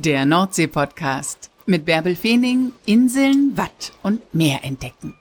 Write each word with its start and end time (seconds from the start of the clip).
Der 0.00 0.24
Nordsee-Podcast 0.26 1.50
mit 1.66 1.84
Bärbel 1.84 2.14
Feening, 2.14 2.70
Inseln, 2.86 3.56
Watt 3.56 3.92
und 4.04 4.32
Meer 4.32 4.62
entdecken. 4.62 5.16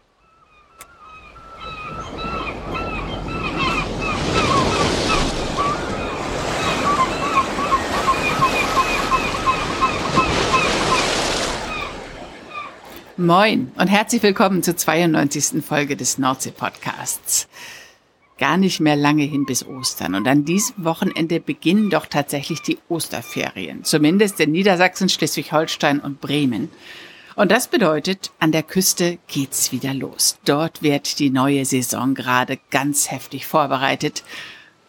Moin 13.18 13.72
und 13.80 13.88
herzlich 13.88 14.22
willkommen 14.22 14.62
zur 14.62 14.78
92. 14.78 15.66
Folge 15.66 15.98
des 15.98 16.20
Nordsee-Podcasts 16.20 17.48
gar 18.38 18.58
nicht 18.58 18.80
mehr 18.80 18.96
lange 18.96 19.24
hin 19.24 19.46
bis 19.46 19.66
Ostern. 19.66 20.16
Und 20.16 20.28
an 20.28 20.46
diesem 20.46 20.84
Wochenende 20.84 21.40
beginnen 21.40 21.90
doch 21.90 22.06
tatsächlich 22.06 22.62
die 22.62 22.78
Osterferien. 22.90 23.84
Zumindest 23.84 24.40
in 24.40 24.52
Niedersachsen, 24.52 25.10
Schleswig-Holstein 25.10 26.00
und 26.00 26.22
Bremen. 26.22 26.70
Und 27.36 27.52
das 27.52 27.68
bedeutet, 27.68 28.32
an 28.40 28.52
der 28.52 28.64
Küste 28.64 29.20
geht's 29.28 29.72
wieder 29.72 29.94
los. 29.94 30.40
Dort 30.46 30.82
wird 30.82 31.20
die 31.20 31.30
neue 31.30 31.66
Saison 31.66 32.16
gerade 32.16 32.58
ganz 32.72 33.12
heftig 33.12 33.46
vorbereitet. 33.46 34.24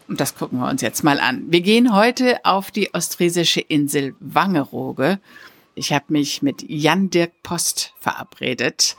Und 0.09 0.21
das 0.21 0.35
gucken 0.35 0.59
wir 0.59 0.69
uns 0.69 0.81
jetzt 0.81 1.05
mal 1.05 1.21
an. 1.21 1.45
Wir 1.49 1.61
gehen 1.61 1.95
heute 1.95 2.43
auf 2.45 2.71
die 2.71 2.95
ostfriesische 2.95 3.61
Insel 3.61 4.15
Wangerooge. 4.21 5.21
Ich 5.75 5.93
habe 5.93 6.07
mich 6.09 6.41
mit 6.41 6.65
Jan 6.67 7.11
Dirk 7.11 7.33
Post 7.43 7.93
verabredet. 8.01 8.97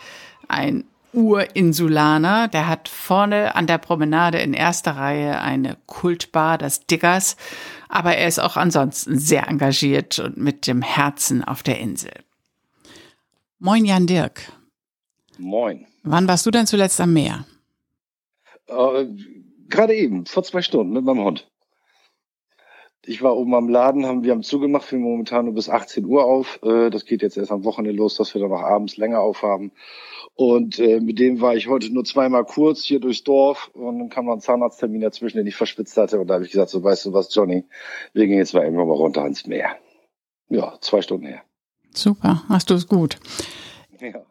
Ein 0.47 0.85
Urinsulaner. 1.13 2.47
Der 2.47 2.67
hat 2.67 2.87
vorne 2.87 3.55
an 3.55 3.67
der 3.67 3.77
Promenade 3.77 4.39
in 4.39 4.53
erster 4.53 4.91
Reihe 4.91 5.41
eine 5.41 5.77
Kultbar, 5.85 6.57
das 6.57 6.85
Diggers. 6.85 7.37
Aber 7.87 8.15
er 8.15 8.27
ist 8.27 8.39
auch 8.39 8.57
ansonsten 8.57 9.17
sehr 9.17 9.47
engagiert 9.47 10.19
und 10.19 10.37
mit 10.37 10.67
dem 10.67 10.81
Herzen 10.81 11.43
auf 11.43 11.63
der 11.63 11.79
Insel. 11.79 12.13
Moin, 13.59 13.85
Jan 13.85 14.07
Dirk. 14.07 14.51
Moin. 15.37 15.85
Wann 16.03 16.27
warst 16.27 16.45
du 16.45 16.51
denn 16.51 16.67
zuletzt 16.67 17.01
am 17.01 17.13
Meer? 17.13 17.45
Äh, 18.67 19.05
Gerade 19.69 19.93
eben, 19.93 20.25
vor 20.25 20.43
zwei 20.43 20.61
Stunden 20.61 20.93
mit 20.93 21.03
meinem 21.03 21.23
Hund. 21.23 21.49
Ich 23.05 23.21
war 23.21 23.35
oben 23.37 23.55
am 23.55 23.69
Laden, 23.69 24.05
haben 24.05 24.23
wir 24.23 24.31
haben 24.31 24.43
zugemacht, 24.43 24.91
wir 24.91 24.99
momentan 24.99 25.45
nur 25.45 25.53
bis 25.53 25.69
18 25.69 26.05
Uhr 26.05 26.25
auf. 26.25 26.59
Äh, 26.63 26.89
das 26.89 27.05
geht 27.05 27.21
jetzt 27.21 27.37
erst 27.37 27.51
am 27.51 27.63
Wochenende 27.63 27.97
los, 27.97 28.15
dass 28.15 28.33
wir 28.33 28.41
dann 28.41 28.51
noch 28.51 28.61
abends 28.61 28.97
länger 28.97 29.19
aufhaben. 29.19 29.71
Und 30.39 30.79
äh, 30.79 31.01
mit 31.01 31.19
dem 31.19 31.41
war 31.41 31.57
ich 31.57 31.67
heute 31.67 31.93
nur 31.93 32.05
zweimal 32.05 32.45
kurz 32.45 32.85
hier 32.85 33.01
durchs 33.01 33.25
Dorf 33.25 33.69
und 33.73 33.99
dann 33.99 34.07
kam 34.07 34.23
noch 34.23 34.35
ein 34.35 34.39
Zahnarzttermin 34.39 35.01
dazwischen, 35.01 35.35
den 35.35 35.47
ich 35.47 35.57
verschwitzt 35.57 35.97
hatte. 35.97 36.17
Und 36.17 36.27
da 36.27 36.35
habe 36.35 36.45
ich 36.45 36.51
gesagt, 36.51 36.69
so 36.69 36.81
weißt 36.81 37.07
du 37.07 37.11
was, 37.11 37.35
Johnny, 37.35 37.65
wir 38.13 38.25
gehen 38.25 38.37
jetzt 38.37 38.53
mal 38.53 38.63
irgendwann 38.63 38.87
mal 38.87 38.93
runter 38.93 39.23
ans 39.23 39.47
Meer. 39.47 39.75
Ja, 40.47 40.77
zwei 40.79 41.01
Stunden 41.01 41.25
her. 41.25 41.41
Super, 41.93 42.45
hast 42.47 42.69
du 42.69 42.75
es 42.75 42.87
gut. 42.87 43.17
Ja. 43.99 44.25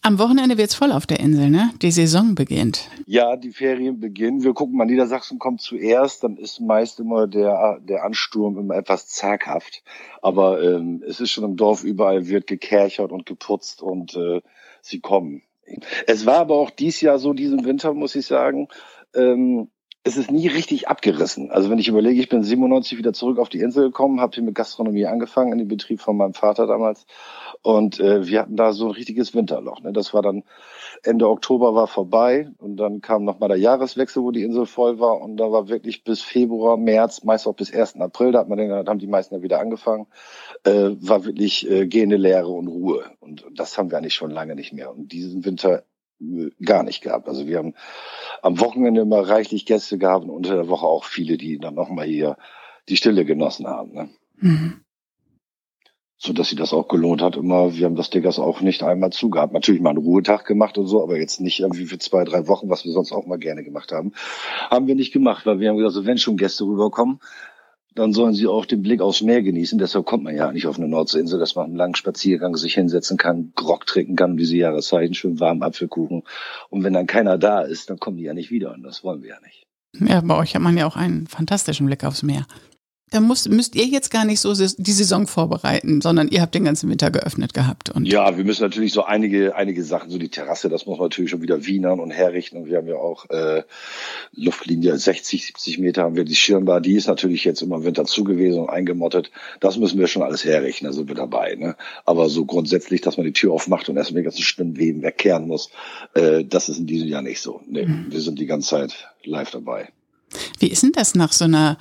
Am 0.00 0.18
Wochenende 0.18 0.56
wird's 0.56 0.74
voll 0.74 0.92
auf 0.92 1.06
der 1.06 1.20
Insel, 1.20 1.50
ne? 1.50 1.74
Die 1.82 1.90
Saison 1.90 2.34
beginnt. 2.34 2.88
Ja, 3.04 3.36
die 3.36 3.50
Ferien 3.50 4.00
beginnen. 4.00 4.42
Wir 4.42 4.54
gucken 4.54 4.78
mal, 4.78 4.86
Niedersachsen 4.86 5.38
kommt 5.38 5.60
zuerst, 5.60 6.24
dann 6.24 6.38
ist 6.38 6.60
meist 6.60 7.00
immer 7.00 7.26
der, 7.26 7.80
der 7.82 8.04
Ansturm 8.04 8.56
immer 8.56 8.76
etwas 8.76 9.08
zaghaft. 9.08 9.82
Aber 10.22 10.62
ähm, 10.62 11.04
es 11.06 11.20
ist 11.20 11.32
schon 11.32 11.44
im 11.44 11.58
Dorf 11.58 11.84
überall 11.84 12.28
wird 12.28 12.46
gekerchert 12.46 13.12
und 13.12 13.26
geputzt 13.26 13.82
und 13.82 14.16
äh, 14.16 14.40
sie 14.80 15.00
kommen. 15.00 15.42
Es 16.06 16.26
war 16.26 16.36
aber 16.38 16.56
auch 16.56 16.70
dies 16.70 17.00
Jahr 17.00 17.18
so, 17.18 17.32
diesen 17.32 17.64
Winter, 17.64 17.94
muss 17.94 18.14
ich 18.14 18.26
sagen, 18.26 18.68
ähm, 19.14 19.68
es 20.02 20.16
ist 20.16 20.30
nie 20.30 20.48
richtig 20.48 20.88
abgerissen. 20.88 21.50
Also 21.50 21.68
wenn 21.68 21.78
ich 21.78 21.88
überlege, 21.88 22.20
ich 22.20 22.30
bin 22.30 22.42
97 22.42 22.96
wieder 22.96 23.12
zurück 23.12 23.38
auf 23.38 23.50
die 23.50 23.60
Insel 23.60 23.84
gekommen, 23.84 24.20
habe 24.20 24.34
hier 24.34 24.42
mit 24.42 24.54
Gastronomie 24.54 25.06
angefangen, 25.06 25.52
in 25.52 25.58
den 25.58 25.68
Betrieb 25.68 26.00
von 26.00 26.16
meinem 26.16 26.32
Vater 26.32 26.66
damals. 26.66 27.06
Und 27.60 28.00
äh, 28.00 28.26
wir 28.26 28.40
hatten 28.40 28.56
da 28.56 28.72
so 28.72 28.86
ein 28.86 28.92
richtiges 28.92 29.34
Winterloch. 29.34 29.82
Ne? 29.82 29.92
Das 29.92 30.14
war 30.14 30.22
dann 30.22 30.44
Ende 31.02 31.28
Oktober 31.28 31.74
war 31.74 31.86
vorbei 31.86 32.50
und 32.58 32.76
dann 32.76 33.00
kam 33.00 33.24
noch 33.24 33.38
mal 33.38 33.48
der 33.48 33.56
Jahreswechsel, 33.56 34.22
wo 34.22 34.30
die 34.30 34.42
Insel 34.42 34.66
voll 34.66 34.98
war. 34.98 35.20
Und 35.20 35.36
da 35.36 35.50
war 35.50 35.68
wirklich 35.68 36.04
bis 36.04 36.22
Februar, 36.22 36.76
März, 36.76 37.24
meist 37.24 37.46
auch 37.46 37.54
bis 37.54 37.72
1. 37.72 37.96
April, 38.00 38.32
da 38.32 38.40
hat 38.40 38.48
man 38.48 38.58
dann, 38.58 38.86
haben 38.86 38.98
die 38.98 39.06
meisten 39.06 39.34
ja 39.34 39.42
wieder 39.42 39.60
angefangen, 39.60 40.06
äh, 40.64 40.90
war 41.00 41.24
wirklich 41.24 41.70
äh, 41.70 41.86
gehende 41.86 42.16
Leere 42.16 42.48
und 42.48 42.68
Ruhe. 42.68 43.04
Und 43.20 43.44
das 43.54 43.78
haben 43.78 43.90
wir 43.90 43.98
eigentlich 43.98 44.14
schon 44.14 44.30
lange 44.30 44.54
nicht 44.54 44.72
mehr. 44.72 44.90
Und 44.90 45.12
diesen 45.12 45.44
Winter 45.44 45.84
gar 46.62 46.82
nicht 46.82 47.02
gehabt. 47.02 47.28
Also 47.28 47.46
wir 47.46 47.58
haben 47.58 47.74
am 48.42 48.60
Wochenende 48.60 49.00
immer 49.00 49.28
reichlich 49.28 49.66
Gäste 49.66 49.98
gehabt 49.98 50.24
und 50.24 50.30
unter 50.30 50.54
der 50.54 50.68
Woche 50.68 50.86
auch 50.86 51.04
viele, 51.04 51.36
die 51.36 51.58
dann 51.58 51.74
nochmal 51.74 52.06
hier 52.06 52.36
die 52.88 52.96
Stille 52.96 53.24
genossen 53.24 53.66
haben. 53.66 53.92
Ne? 53.92 54.10
Mhm. 54.36 54.80
So 56.22 56.34
dass 56.34 56.50
sie 56.50 56.56
das 56.56 56.74
auch 56.74 56.86
gelohnt 56.86 57.22
hat. 57.22 57.36
Immer, 57.36 57.74
wir 57.74 57.86
haben 57.86 57.96
das 57.96 58.10
Diggers 58.10 58.38
auch 58.38 58.60
nicht 58.60 58.82
einmal 58.82 59.10
zugehabt. 59.10 59.54
Natürlich 59.54 59.80
mal 59.80 59.90
einen 59.90 60.00
Ruhetag 60.00 60.44
gemacht 60.44 60.76
und 60.76 60.86
so, 60.86 61.02
aber 61.02 61.16
jetzt 61.16 61.40
nicht 61.40 61.60
irgendwie 61.60 61.86
für 61.86 61.98
zwei, 61.98 62.24
drei 62.24 62.46
Wochen, 62.46 62.68
was 62.68 62.84
wir 62.84 62.92
sonst 62.92 63.12
auch 63.12 63.26
mal 63.26 63.38
gerne 63.38 63.64
gemacht 63.64 63.90
haben. 63.90 64.12
Haben 64.68 64.86
wir 64.86 64.94
nicht 64.94 65.12
gemacht, 65.12 65.46
weil 65.46 65.60
wir 65.60 65.70
haben 65.70 65.78
gesagt, 65.78 65.94
so, 65.94 66.04
wenn 66.04 66.18
schon 66.18 66.36
Gäste 66.36 66.64
rüberkommen, 66.64 67.20
dann 67.94 68.12
sollen 68.12 68.34
sie 68.34 68.46
auch 68.46 68.66
den 68.66 68.82
Blick 68.82 69.00
aufs 69.00 69.22
Meer 69.22 69.42
genießen. 69.42 69.78
Deshalb 69.78 70.04
kommt 70.04 70.24
man 70.24 70.36
ja 70.36 70.52
nicht 70.52 70.66
auf 70.66 70.78
eine 70.78 70.88
Nordseeinsel, 70.88 71.40
dass 71.40 71.54
man 71.56 71.66
einen 71.66 71.76
langen 71.76 71.94
Spaziergang 71.94 72.54
sich 72.54 72.74
hinsetzen 72.74 73.16
kann, 73.16 73.52
Grog 73.56 73.86
trinken 73.86 74.14
kann, 74.14 74.36
diese 74.36 74.58
Jahreszeiten, 74.58 75.14
schön 75.14 75.40
warmen 75.40 75.62
Apfelkuchen. 75.62 76.24
Und 76.68 76.84
wenn 76.84 76.92
dann 76.92 77.06
keiner 77.06 77.38
da 77.38 77.62
ist, 77.62 77.88
dann 77.88 77.98
kommen 77.98 78.18
die 78.18 78.24
ja 78.24 78.34
nicht 78.34 78.50
wieder 78.50 78.74
und 78.74 78.82
das 78.82 79.02
wollen 79.02 79.22
wir 79.22 79.30
ja 79.30 79.40
nicht. 79.40 79.66
Ja, 79.98 80.20
bei 80.20 80.36
euch 80.36 80.54
hat 80.54 80.62
man 80.62 80.76
ja 80.76 80.86
auch 80.86 80.96
einen 80.96 81.26
fantastischen 81.26 81.86
Blick 81.86 82.04
aufs 82.04 82.22
Meer. 82.22 82.46
Da 83.10 83.18
muss, 83.20 83.48
müsst 83.48 83.74
ihr 83.74 83.86
jetzt 83.86 84.12
gar 84.12 84.24
nicht 84.24 84.38
so 84.38 84.54
die 84.54 84.92
Saison 84.92 85.26
vorbereiten, 85.26 86.00
sondern 86.00 86.28
ihr 86.28 86.40
habt 86.40 86.54
den 86.54 86.64
ganzen 86.64 86.88
Winter 86.88 87.10
geöffnet 87.10 87.54
gehabt. 87.54 87.90
Und 87.90 88.06
ja, 88.06 88.36
wir 88.36 88.44
müssen 88.44 88.62
natürlich 88.62 88.92
so 88.92 89.02
einige, 89.02 89.56
einige 89.56 89.82
Sachen, 89.82 90.10
so 90.10 90.18
die 90.18 90.28
Terrasse, 90.28 90.68
das 90.68 90.86
muss 90.86 90.98
man 90.98 91.06
natürlich 91.06 91.32
schon 91.32 91.42
wieder 91.42 91.66
wienern 91.66 91.98
und 91.98 92.12
herrichten. 92.12 92.58
Und 92.58 92.66
wir 92.66 92.78
haben 92.78 92.86
ja 92.86 92.94
auch 92.94 93.28
äh, 93.30 93.64
Luftlinie 94.32 94.96
60, 94.96 95.44
70 95.44 95.78
Meter 95.80 96.04
haben 96.04 96.14
wir 96.14 96.24
die 96.24 96.36
Schirmbar, 96.36 96.80
die 96.80 96.94
ist 96.94 97.08
natürlich 97.08 97.42
jetzt 97.42 97.62
immer 97.62 97.76
im 97.76 97.84
Winter 97.84 98.04
zugewiesen 98.04 98.60
und 98.62 98.70
eingemottet. 98.70 99.32
Das 99.58 99.76
müssen 99.76 99.98
wir 99.98 100.06
schon 100.06 100.22
alles 100.22 100.44
herrichten, 100.44 100.84
da 100.84 100.92
sind 100.92 101.08
wir 101.08 101.16
dabei. 101.16 101.56
Ne? 101.56 101.74
Aber 102.04 102.28
so 102.28 102.44
grundsätzlich, 102.44 103.00
dass 103.00 103.16
man 103.16 103.26
die 103.26 103.32
Tür 103.32 103.52
aufmacht 103.52 103.88
und 103.88 103.96
erstmal 103.96 104.20
die 104.20 104.26
ganzen 104.26 104.42
Spinnweben 104.42 105.02
wegkehren 105.02 105.48
muss, 105.48 105.70
äh, 106.14 106.44
das 106.44 106.68
ist 106.68 106.78
in 106.78 106.86
diesem 106.86 107.08
Jahr 107.08 107.22
nicht 107.22 107.40
so. 107.40 107.60
Nee, 107.66 107.86
mhm. 107.86 108.06
Wir 108.08 108.20
sind 108.20 108.38
die 108.38 108.46
ganze 108.46 108.68
Zeit 108.68 109.08
live 109.24 109.50
dabei. 109.50 109.88
Wie 110.60 110.68
ist 110.68 110.84
denn 110.84 110.92
das 110.92 111.16
nach 111.16 111.32
so 111.32 111.44
einer 111.44 111.76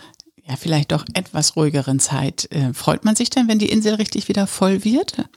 ja, 0.50 0.56
vielleicht 0.58 0.92
doch 0.92 1.06
etwas 1.14 1.56
ruhigeren 1.56 2.00
Zeit. 2.00 2.50
Äh, 2.52 2.74
freut 2.74 3.06
man 3.06 3.16
sich 3.16 3.30
denn, 3.30 3.48
wenn 3.48 3.60
die 3.60 3.70
Insel 3.70 3.96
richtig 3.96 4.28
wieder 4.28 4.48
voll 4.48 4.84
wird? 4.84 5.30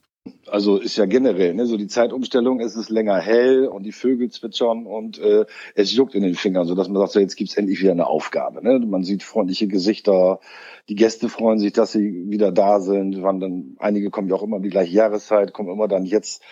Also 0.47 0.79
ist 0.79 0.97
ja 0.97 1.07
generell, 1.07 1.55
ne, 1.55 1.67
so 1.67 1.77
die 1.77 1.89
Zeitumstellung, 1.89 2.61
es 2.61 2.77
ist 2.77 2.91
länger 2.91 3.19
hell 3.19 3.67
und 3.67 3.83
die 3.83 3.93
Vögel 3.93 4.31
zwitschern 4.31 4.87
und 4.87 5.19
äh, 5.19 5.47
es 5.75 5.93
juckt 5.93 6.15
in 6.15 6.23
den 6.23 6.35
Fingern, 6.35 6.67
so 6.67 6.75
dass 6.75 6.89
man 6.89 6.99
sagt, 6.99 7.13
so 7.13 7.21
jetzt 7.21 7.37
gibt's 7.37 7.57
endlich 7.57 7.81
wieder 7.81 7.93
eine 7.93 8.07
Aufgabe. 8.07 8.63
Ne? 8.63 8.79
Man 8.79 9.03
sieht 9.03 9.23
freundliche 9.23 9.67
Gesichter, 9.67 10.41
die 10.89 10.95
Gäste 10.95 11.29
freuen 11.29 11.59
sich, 11.59 11.73
dass 11.73 11.93
sie 11.93 12.31
wieder 12.31 12.53
da 12.53 12.81
sind. 12.81 13.23
Wann 13.23 13.41
dann, 13.41 13.77
einige 13.79 14.11
kommen 14.11 14.29
ja 14.29 14.37
auch 14.37 14.43
immer 14.43 14.57
um 14.57 14.63
die 14.63 14.69
gleiche 14.69 14.95
Jahreszeit, 14.95 15.53
kommen 15.53 15.71
immer 15.71 15.89
dann 15.89 16.05
jetzt 16.05 16.43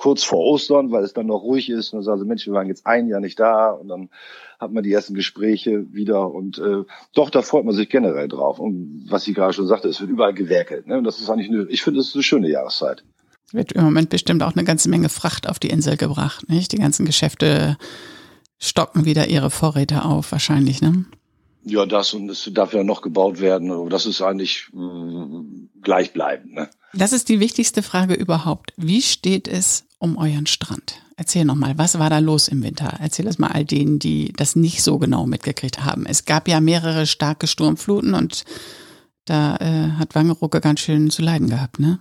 kurz 0.00 0.24
vor 0.24 0.38
Ostern, 0.38 0.90
weil 0.90 1.04
es 1.04 1.12
dann 1.12 1.26
noch 1.26 1.42
ruhig 1.42 1.68
ist. 1.68 1.92
Und 1.92 1.98
dann 1.98 2.04
sagen 2.04 2.20
sie, 2.20 2.26
Mensch, 2.26 2.46
wir 2.46 2.54
waren 2.54 2.68
jetzt 2.68 2.86
ein 2.86 3.06
Jahr 3.06 3.20
nicht 3.20 3.38
da 3.38 3.70
und 3.70 3.88
dann 3.88 4.08
hat 4.58 4.72
man 4.72 4.82
die 4.82 4.92
ersten 4.92 5.14
Gespräche 5.14 5.92
wieder 5.92 6.32
und 6.32 6.58
äh, 6.58 6.84
doch, 7.14 7.30
da 7.30 7.42
freut 7.42 7.64
man 7.64 7.74
sich 7.74 7.88
generell 7.88 8.26
drauf. 8.26 8.58
Und 8.58 9.06
was 9.10 9.24
sie 9.24 9.34
gerade 9.34 9.52
schon 9.52 9.66
sagte, 9.66 9.88
es 9.88 10.00
wird 10.00 10.10
überall 10.10 10.32
gewerkelt. 10.32 10.86
Ne? 10.86 10.96
Und 10.98 11.04
das 11.04 11.20
ist 11.20 11.28
eigentlich 11.28 11.50
eine, 11.50 11.66
ich 11.68 11.82
finde, 11.82 12.00
es 12.00 12.08
ist 12.08 12.14
eine 12.14 12.22
schöne 12.22 12.48
Jahreszeit. 12.48 13.04
Es 13.46 13.54
wird 13.54 13.72
im 13.72 13.84
Moment 13.84 14.08
bestimmt 14.08 14.42
auch 14.42 14.54
eine 14.54 14.64
ganze 14.64 14.88
Menge 14.88 15.10
Fracht 15.10 15.48
auf 15.48 15.58
die 15.58 15.70
Insel 15.70 15.96
gebracht, 15.96 16.48
nicht? 16.48 16.72
Die 16.72 16.78
ganzen 16.78 17.04
Geschäfte 17.04 17.76
stocken 18.58 19.04
wieder 19.04 19.28
ihre 19.28 19.50
Vorräte 19.50 20.04
auf, 20.04 20.32
wahrscheinlich, 20.32 20.80
ne? 20.80 21.04
Ja, 21.64 21.84
das 21.84 22.14
und 22.14 22.30
es 22.30 22.48
darf 22.54 22.72
ja 22.72 22.84
noch 22.84 23.02
gebaut 23.02 23.40
werden. 23.40 23.70
Aber 23.70 23.90
das 23.90 24.06
ist 24.06 24.22
eigentlich 24.22 24.68
mh, 24.72 25.44
gleichbleibend. 25.82 26.54
Ne? 26.54 26.70
Das 26.92 27.12
ist 27.12 27.28
die 27.28 27.40
wichtigste 27.40 27.82
Frage 27.82 28.14
überhaupt. 28.14 28.72
Wie 28.76 29.02
steht 29.02 29.46
es 29.46 29.84
um 29.98 30.16
euren 30.16 30.46
Strand? 30.46 30.96
Erzähl 31.16 31.44
nochmal, 31.44 31.78
was 31.78 31.98
war 31.98 32.10
da 32.10 32.18
los 32.18 32.48
im 32.48 32.62
Winter? 32.62 32.96
Erzähl 32.98 33.26
das 33.26 33.38
mal 33.38 33.48
all 33.48 33.64
denen, 33.64 33.98
die 33.98 34.32
das 34.32 34.56
nicht 34.56 34.82
so 34.82 34.98
genau 34.98 35.26
mitgekriegt 35.26 35.84
haben. 35.84 36.06
Es 36.06 36.24
gab 36.24 36.48
ja 36.48 36.60
mehrere 36.60 37.06
starke 37.06 37.46
Sturmfluten 37.46 38.14
und 38.14 38.44
da 39.26 39.56
äh, 39.56 39.98
hat 39.98 40.14
Wangerooge 40.14 40.60
ganz 40.60 40.80
schön 40.80 41.10
zu 41.10 41.22
leiden 41.22 41.48
gehabt, 41.48 41.78
ne? 41.78 42.00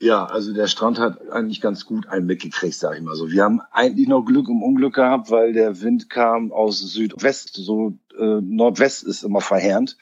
Ja, 0.00 0.26
also 0.26 0.52
der 0.52 0.66
Strand 0.66 0.98
hat 0.98 1.30
eigentlich 1.30 1.60
ganz 1.60 1.86
gut 1.86 2.08
einen 2.08 2.26
mitgekriegt, 2.26 2.74
sag 2.74 2.96
ich 2.96 3.02
mal 3.02 3.14
so. 3.14 3.30
Wir 3.30 3.44
haben 3.44 3.60
eigentlich 3.70 4.08
noch 4.08 4.24
Glück 4.24 4.48
um 4.48 4.62
Unglück 4.62 4.96
gehabt, 4.96 5.30
weil 5.30 5.52
der 5.52 5.80
Wind 5.80 6.10
kam 6.10 6.52
aus 6.52 6.80
Südwest, 6.80 7.54
so 7.54 7.96
äh, 8.18 8.40
Nordwest 8.42 9.04
ist 9.04 9.22
immer 9.22 9.40
verheerend 9.40 9.96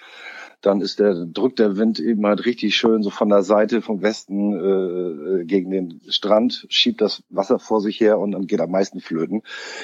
dann 0.62 0.80
ist 0.80 1.00
der, 1.00 1.26
drückt 1.26 1.58
der 1.58 1.76
Wind 1.76 1.98
eben 1.98 2.24
halt 2.26 2.46
richtig 2.46 2.76
schön 2.76 3.02
so 3.02 3.10
von 3.10 3.28
der 3.28 3.42
Seite 3.42 3.82
vom 3.82 4.00
Westen 4.00 4.52
äh, 4.52 5.40
äh, 5.40 5.44
gegen 5.44 5.70
den 5.70 6.00
Strand, 6.08 6.66
schiebt 6.70 7.00
das 7.00 7.22
Wasser 7.28 7.58
vor 7.58 7.80
sich 7.80 8.00
her 8.00 8.18
und 8.18 8.32
dann 8.32 8.46
geht 8.46 8.60
am 8.60 8.70
meisten 8.70 9.00
flöten. 9.00 9.42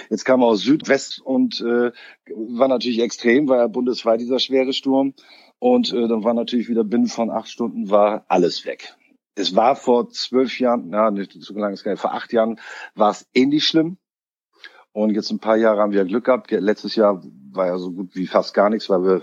Jetzt 0.09 0.25
kam 0.25 0.41
er 0.41 0.47
aus 0.47 0.63
Südwest 0.63 1.21
und 1.21 1.61
äh, 1.61 1.91
war 2.35 2.69
natürlich 2.69 3.01
extrem, 3.01 3.49
war 3.49 3.59
ja 3.59 3.67
bundesweit 3.67 4.21
dieser 4.21 4.39
schwere 4.39 4.73
Sturm. 4.73 5.15
Und 5.59 5.93
äh, 5.93 6.07
dann 6.07 6.23
war 6.23 6.35
natürlich 6.35 6.69
wieder 6.69 6.85
binnen 6.85 7.09
von 7.09 7.31
acht 7.31 7.49
Stunden 7.49 7.91
war 7.91 8.25
alles 8.29 8.65
weg. 8.65 8.97
es 9.35 9.57
war 9.57 9.77
vor 9.77 10.11
zwölf 10.11 10.59
Jahren, 10.61 10.87
na, 10.89 11.11
nicht 11.11 11.33
so 11.33 11.55
lange 11.55 11.75
ist 11.75 11.85
gar 11.85 11.93
nicht, 11.93 12.01
vor 12.01 12.15
acht 12.15 12.33
Jahren 12.33 12.61
war 12.95 13.11
es 13.11 13.27
ähnlich 13.35 13.67
schlimm. 13.67 13.99
Und 14.93 15.15
jetzt 15.15 15.31
ein 15.31 15.39
paar 15.39 15.57
Jahre 15.57 15.81
haben 15.81 15.93
wir 15.93 16.05
Glück 16.05 16.25
gehabt. 16.25 16.51
Letztes 16.51 16.97
Jahr 16.97 17.23
war 17.53 17.67
ja 17.67 17.79
so 17.79 17.93
gut 17.93 18.17
wie 18.17 18.27
fast 18.27 18.55
gar 18.55 18.71
nichts, 18.71 18.89
weil 18.91 19.03
wir 19.03 19.23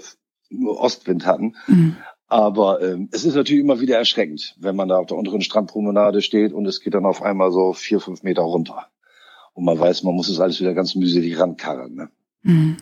nur 0.50 0.80
Ostwind 0.80 1.26
hatten. 1.26 1.56
Mhm. 1.68 1.98
Aber 2.28 2.82
ähm, 2.82 3.10
es 3.12 3.24
ist 3.24 3.36
natürlich 3.36 3.64
immer 3.64 3.80
wieder 3.80 3.98
erschreckend, 3.98 4.56
wenn 4.60 4.76
man 4.76 4.88
da 4.88 4.98
auf 4.98 5.06
der 5.06 5.18
unteren 5.18 5.42
Strandpromenade 5.42 6.22
steht 6.22 6.54
und 6.54 6.66
es 6.66 6.82
geht 6.82 6.96
dann 6.96 7.06
auf 7.06 7.22
einmal 7.22 7.52
so 7.52 7.74
vier, 7.74 8.00
fünf 8.00 8.24
Meter 8.24 8.42
runter. 8.42 8.88
Und 9.54 9.64
man 9.66 9.80
weiß, 9.80 10.04
man 10.04 10.16
muss 10.16 10.28
es 10.28 10.40
alles 10.40 10.60
wieder 10.60 10.74
ganz 10.74 10.96
mühselig 10.96 11.40
rankarren. 11.40 11.94
Ne? 11.94 12.10
Mhm. 12.42 12.78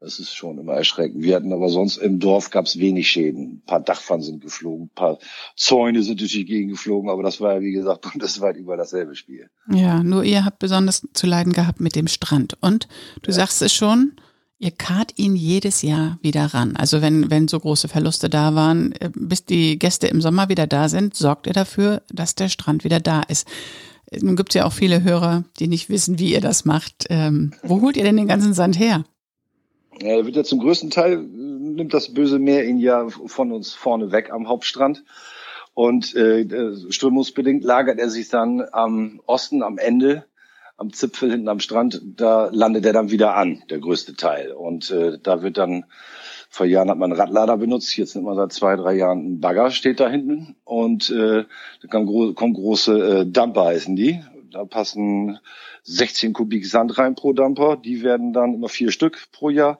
Das 0.00 0.18
ist 0.18 0.34
schon 0.34 0.58
immer 0.58 0.72
erschreckend. 0.72 1.22
Wir 1.22 1.36
hatten 1.36 1.52
aber 1.52 1.68
sonst 1.68 1.98
im 1.98 2.18
Dorf 2.18 2.50
gab 2.50 2.64
es 2.64 2.80
wenig 2.80 3.08
Schäden. 3.08 3.58
Ein 3.58 3.62
paar 3.66 3.80
Dachpfannen 3.80 4.24
sind 4.24 4.42
geflogen, 4.42 4.86
ein 4.86 4.94
paar 4.96 5.18
Zäune 5.54 6.02
sind 6.02 6.18
durch 6.18 6.32
die 6.32 6.44
Gegend 6.44 6.72
geflogen, 6.72 7.08
aber 7.08 7.22
das 7.22 7.40
war 7.40 7.54
ja, 7.54 7.60
wie 7.60 7.70
gesagt, 7.70 8.00
bundesweit 8.12 8.56
über 8.56 8.76
dasselbe 8.76 9.14
Spiel. 9.14 9.48
Ja, 9.70 10.02
nur 10.02 10.24
ihr 10.24 10.44
habt 10.44 10.58
besonders 10.58 11.06
zu 11.12 11.26
leiden 11.28 11.52
gehabt 11.52 11.80
mit 11.80 11.94
dem 11.94 12.08
Strand. 12.08 12.56
Und 12.60 12.88
du 13.22 13.30
ja. 13.30 13.36
sagst 13.36 13.62
es 13.62 13.72
schon, 13.72 14.16
ihr 14.62 14.70
kart 14.70 15.12
ihn 15.16 15.34
jedes 15.34 15.82
Jahr 15.82 16.18
wieder 16.22 16.46
ran. 16.46 16.76
Also 16.76 17.02
wenn, 17.02 17.30
wenn 17.30 17.48
so 17.48 17.58
große 17.58 17.88
Verluste 17.88 18.30
da 18.30 18.54
waren, 18.54 18.92
äh, 19.00 19.10
bis 19.12 19.44
die 19.44 19.78
Gäste 19.78 20.06
im 20.06 20.20
Sommer 20.20 20.48
wieder 20.48 20.66
da 20.66 20.88
sind, 20.88 21.16
sorgt 21.16 21.46
ihr 21.48 21.52
dafür, 21.52 22.02
dass 22.12 22.36
der 22.36 22.48
Strand 22.48 22.84
wieder 22.84 23.00
da 23.00 23.22
ist. 23.22 23.48
Nun 24.20 24.36
gibt 24.36 24.50
es 24.50 24.54
ja 24.54 24.64
auch 24.64 24.72
viele 24.72 25.02
Hörer, 25.02 25.44
die 25.58 25.66
nicht 25.66 25.88
wissen, 25.88 26.18
wie 26.18 26.32
ihr 26.32 26.40
das 26.40 26.64
macht. 26.64 27.06
Ähm, 27.10 27.54
wo 27.62 27.80
holt 27.80 27.96
ihr 27.96 28.04
denn 28.04 28.16
den 28.16 28.28
ganzen 28.28 28.54
Sand 28.54 28.78
her? 28.78 29.04
Er 29.98 30.24
wird 30.24 30.36
ja 30.36 30.44
zum 30.44 30.60
größten 30.60 30.90
Teil, 30.90 31.14
äh, 31.14 31.16
nimmt 31.16 31.92
das 31.92 32.14
böse 32.14 32.38
Meer 32.38 32.64
ihn 32.64 32.78
ja 32.78 33.08
von 33.08 33.50
uns 33.50 33.74
vorne 33.74 34.12
weg 34.12 34.30
am 34.30 34.48
Hauptstrand. 34.48 35.04
Und 35.74 36.14
äh, 36.14 36.46
strömungsbedingt 36.90 37.64
lagert 37.64 37.98
er 37.98 38.10
sich 38.10 38.28
dann 38.28 38.62
am 38.72 39.20
Osten, 39.26 39.62
am 39.62 39.78
Ende, 39.78 40.26
am 40.82 40.92
Zipfel 40.92 41.30
hinten 41.30 41.48
am 41.48 41.60
Strand, 41.60 42.02
da 42.16 42.50
landet 42.52 42.84
er 42.84 42.92
dann 42.92 43.10
wieder 43.10 43.36
an, 43.36 43.62
der 43.70 43.78
größte 43.78 44.14
Teil. 44.14 44.52
Und 44.52 44.90
äh, 44.90 45.18
da 45.22 45.42
wird 45.42 45.56
dann, 45.56 45.84
vor 46.50 46.66
Jahren 46.66 46.90
hat 46.90 46.98
man 46.98 47.12
einen 47.12 47.20
Radlader 47.20 47.56
benutzt, 47.56 47.96
jetzt 47.96 48.14
nimmt 48.14 48.26
man 48.26 48.36
seit 48.36 48.52
zwei, 48.52 48.76
drei 48.76 48.94
Jahren 48.94 49.18
einen 49.20 49.40
Bagger, 49.40 49.70
steht 49.70 50.00
da 50.00 50.08
hinten. 50.08 50.56
Und 50.64 51.08
äh, 51.10 51.44
da 51.80 51.88
kommen, 51.88 52.06
gro 52.06 52.32
kommen 52.34 52.54
große 52.54 53.20
äh, 53.20 53.26
Dumper 53.26 53.66
heißen 53.66 53.96
die. 53.96 54.20
Da 54.52 54.64
passen 54.64 55.38
16 55.84 56.32
Kubik 56.32 56.66
Sand 56.66 56.98
rein 56.98 57.14
pro 57.14 57.32
Dumper. 57.32 57.76
Die 57.76 58.02
werden 58.02 58.32
dann 58.32 58.54
immer 58.54 58.68
vier 58.68 58.92
Stück 58.92 59.28
pro 59.32 59.50
Jahr, 59.50 59.78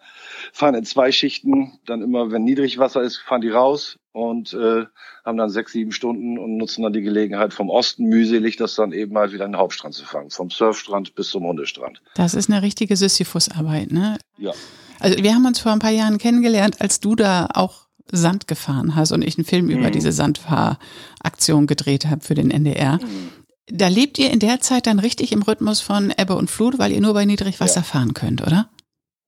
fahren 0.52 0.74
in 0.74 0.84
zwei 0.84 1.12
Schichten. 1.12 1.78
Dann 1.86 2.02
immer, 2.02 2.30
wenn 2.30 2.44
Niedrigwasser 2.44 3.02
ist, 3.02 3.18
fahren 3.18 3.40
die 3.40 3.50
raus 3.50 3.98
und 4.12 4.52
äh, 4.54 4.84
haben 5.24 5.38
dann 5.38 5.50
sechs, 5.50 5.72
sieben 5.72 5.92
Stunden 5.92 6.38
und 6.38 6.56
nutzen 6.56 6.82
dann 6.82 6.92
die 6.92 7.02
Gelegenheit 7.02 7.52
vom 7.52 7.70
Osten 7.70 8.04
mühselig, 8.04 8.56
das 8.56 8.74
dann 8.74 8.92
eben 8.92 9.12
mal 9.12 9.32
wieder 9.32 9.44
in 9.44 9.52
den 9.52 9.58
Hauptstrand 9.58 9.94
zu 9.94 10.04
fangen. 10.04 10.30
Vom 10.30 10.50
Surfstrand 10.50 11.14
bis 11.14 11.30
zum 11.30 11.44
Hundestrand. 11.44 12.02
Das 12.14 12.34
ist 12.34 12.50
eine 12.50 12.62
richtige 12.62 12.96
Sisyphus-Arbeit, 12.96 13.92
ne? 13.92 14.18
Ja. 14.38 14.52
Also 15.00 15.22
wir 15.22 15.34
haben 15.34 15.46
uns 15.46 15.58
vor 15.58 15.72
ein 15.72 15.78
paar 15.78 15.90
Jahren 15.90 16.18
kennengelernt, 16.18 16.80
als 16.80 17.00
du 17.00 17.16
da 17.16 17.48
auch 17.54 17.86
Sand 18.10 18.46
gefahren 18.46 18.94
hast 18.94 19.12
und 19.12 19.22
ich 19.22 19.38
einen 19.38 19.44
Film 19.44 19.66
mhm. 19.66 19.78
über 19.78 19.90
diese 19.90 20.12
Sandfahraktion 20.12 21.66
gedreht 21.66 22.06
habe 22.06 22.22
für 22.22 22.34
den 22.34 22.50
NDR. 22.50 22.98
Mhm. 23.02 23.41
Da 23.66 23.88
lebt 23.88 24.18
ihr 24.18 24.30
in 24.30 24.40
der 24.40 24.60
Zeit 24.60 24.86
dann 24.86 24.98
richtig 24.98 25.32
im 25.32 25.42
Rhythmus 25.42 25.80
von 25.80 26.12
Ebbe 26.16 26.34
und 26.34 26.50
Flut, 26.50 26.78
weil 26.78 26.92
ihr 26.92 27.00
nur 27.00 27.14
bei 27.14 27.24
Niedrigwasser 27.24 27.80
ja. 27.80 27.84
fahren 27.84 28.14
könnt, 28.14 28.42
oder? 28.42 28.70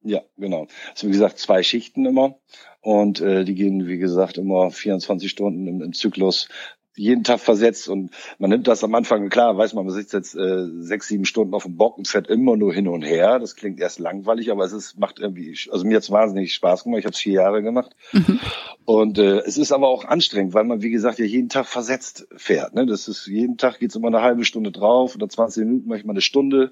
Ja, 0.02 0.20
genau. 0.36 0.66
Also 0.90 1.06
wie 1.06 1.12
gesagt, 1.12 1.38
zwei 1.38 1.62
Schichten 1.62 2.04
immer. 2.04 2.38
Und 2.80 3.20
äh, 3.20 3.44
die 3.44 3.54
gehen, 3.54 3.86
wie 3.86 3.96
gesagt, 3.96 4.36
immer 4.36 4.70
24 4.70 5.30
Stunden 5.30 5.66
im, 5.66 5.80
im 5.80 5.92
Zyklus 5.94 6.48
jeden 6.96 7.24
Tag 7.24 7.40
versetzt 7.40 7.88
und 7.88 8.10
man 8.38 8.50
nimmt 8.50 8.68
das 8.68 8.84
am 8.84 8.94
Anfang, 8.94 9.28
klar, 9.28 9.56
weiß 9.56 9.74
man, 9.74 9.84
man 9.84 9.94
sitzt 9.94 10.12
jetzt 10.12 10.34
äh, 10.34 10.66
sechs, 10.78 11.08
sieben 11.08 11.24
Stunden 11.24 11.54
auf 11.54 11.64
dem 11.64 11.76
Bock 11.76 11.98
und 11.98 12.06
fährt 12.06 12.28
immer 12.28 12.56
nur 12.56 12.72
hin 12.72 12.88
und 12.88 13.02
her. 13.02 13.38
Das 13.38 13.56
klingt 13.56 13.80
erst 13.80 13.98
langweilig, 13.98 14.50
aber 14.50 14.64
es 14.64 14.72
ist, 14.72 14.98
macht 14.98 15.18
irgendwie, 15.18 15.56
also 15.70 15.84
mir 15.84 15.96
hat's 15.96 16.10
wahnsinnig 16.10 16.54
Spaß 16.54 16.84
gemacht. 16.84 17.00
Ich 17.00 17.04
habe 17.04 17.14
es 17.14 17.20
vier 17.20 17.34
Jahre 17.34 17.62
gemacht. 17.62 17.96
Mhm. 18.12 18.38
Und 18.84 19.18
äh, 19.18 19.38
es 19.38 19.58
ist 19.58 19.72
aber 19.72 19.88
auch 19.88 20.04
anstrengend, 20.04 20.54
weil 20.54 20.64
man, 20.64 20.82
wie 20.82 20.90
gesagt, 20.90 21.18
ja 21.18 21.24
jeden 21.24 21.48
Tag 21.48 21.66
versetzt 21.66 22.28
fährt. 22.36 22.74
Ne? 22.74 22.86
Das 22.86 23.08
ist, 23.08 23.26
jeden 23.26 23.56
Tag 23.56 23.80
geht's 23.80 23.96
immer 23.96 24.08
eine 24.08 24.22
halbe 24.22 24.44
Stunde 24.44 24.70
drauf 24.70 25.14
oder 25.16 25.28
20 25.28 25.64
Minuten, 25.64 25.88
manchmal 25.88 26.14
eine 26.14 26.20
Stunde 26.20 26.70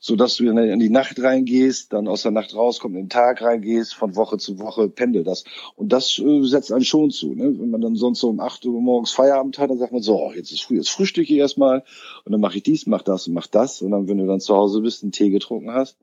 so 0.00 0.16
dass 0.16 0.36
du 0.36 0.48
in 0.48 0.78
die 0.78 0.88
Nacht 0.88 1.20
reingehst, 1.22 1.92
dann 1.92 2.08
aus 2.08 2.22
der 2.22 2.32
Nacht 2.32 2.54
rauskommst, 2.54 2.96
in 2.96 3.04
den 3.04 3.08
Tag 3.08 3.42
reingehst, 3.42 3.94
von 3.94 4.16
Woche 4.16 4.38
zu 4.38 4.58
Woche 4.58 4.88
pendelt 4.88 5.26
das. 5.26 5.44
Und 5.74 5.92
das 5.92 6.18
äh, 6.18 6.42
setzt 6.44 6.72
einen 6.72 6.84
schon 6.84 7.10
zu. 7.10 7.34
Ne? 7.34 7.58
Wenn 7.58 7.70
man 7.70 7.80
dann 7.80 7.96
sonst 7.96 8.20
so 8.20 8.28
um 8.28 8.40
acht 8.40 8.64
Uhr 8.64 8.80
morgens 8.80 9.12
Feierabend 9.12 9.55
hat, 9.58 9.70
dann 9.70 9.78
sagt 9.78 9.92
man 9.92 10.02
so, 10.02 10.20
oh, 10.20 10.32
jetzt 10.32 10.52
ist 10.52 10.62
früh, 10.62 10.76
jetzt 10.76 10.90
frühstücke 10.90 11.32
ich 11.32 11.38
erstmal 11.38 11.84
und 12.24 12.32
dann 12.32 12.40
mache 12.40 12.56
ich 12.58 12.62
dies, 12.62 12.86
mach 12.86 13.02
das 13.02 13.26
und 13.28 13.34
mach 13.34 13.46
das. 13.46 13.82
Und 13.82 13.90
dann, 13.90 14.08
wenn 14.08 14.18
du 14.18 14.26
dann 14.26 14.40
zu 14.40 14.54
Hause 14.54 14.80
bist, 14.80 15.02
einen 15.02 15.12
Tee 15.12 15.30
getrunken 15.30 15.72
hast, 15.72 15.96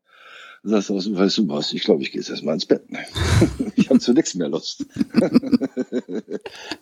sagst 0.63 0.89
du, 0.89 0.95
weißt 0.95 1.37
du 1.39 1.49
was, 1.49 1.73
ich 1.73 1.83
glaube, 1.83 2.01
ich 2.03 2.11
gehe 2.11 2.21
jetzt 2.21 2.29
erstmal 2.29 2.55
ins 2.55 2.65
Bett. 2.65 2.83
Ich 3.75 3.89
habe 3.89 3.99
zu 3.99 4.13
nichts 4.13 4.33
mehr 4.35 4.47
Lust. 4.47 4.85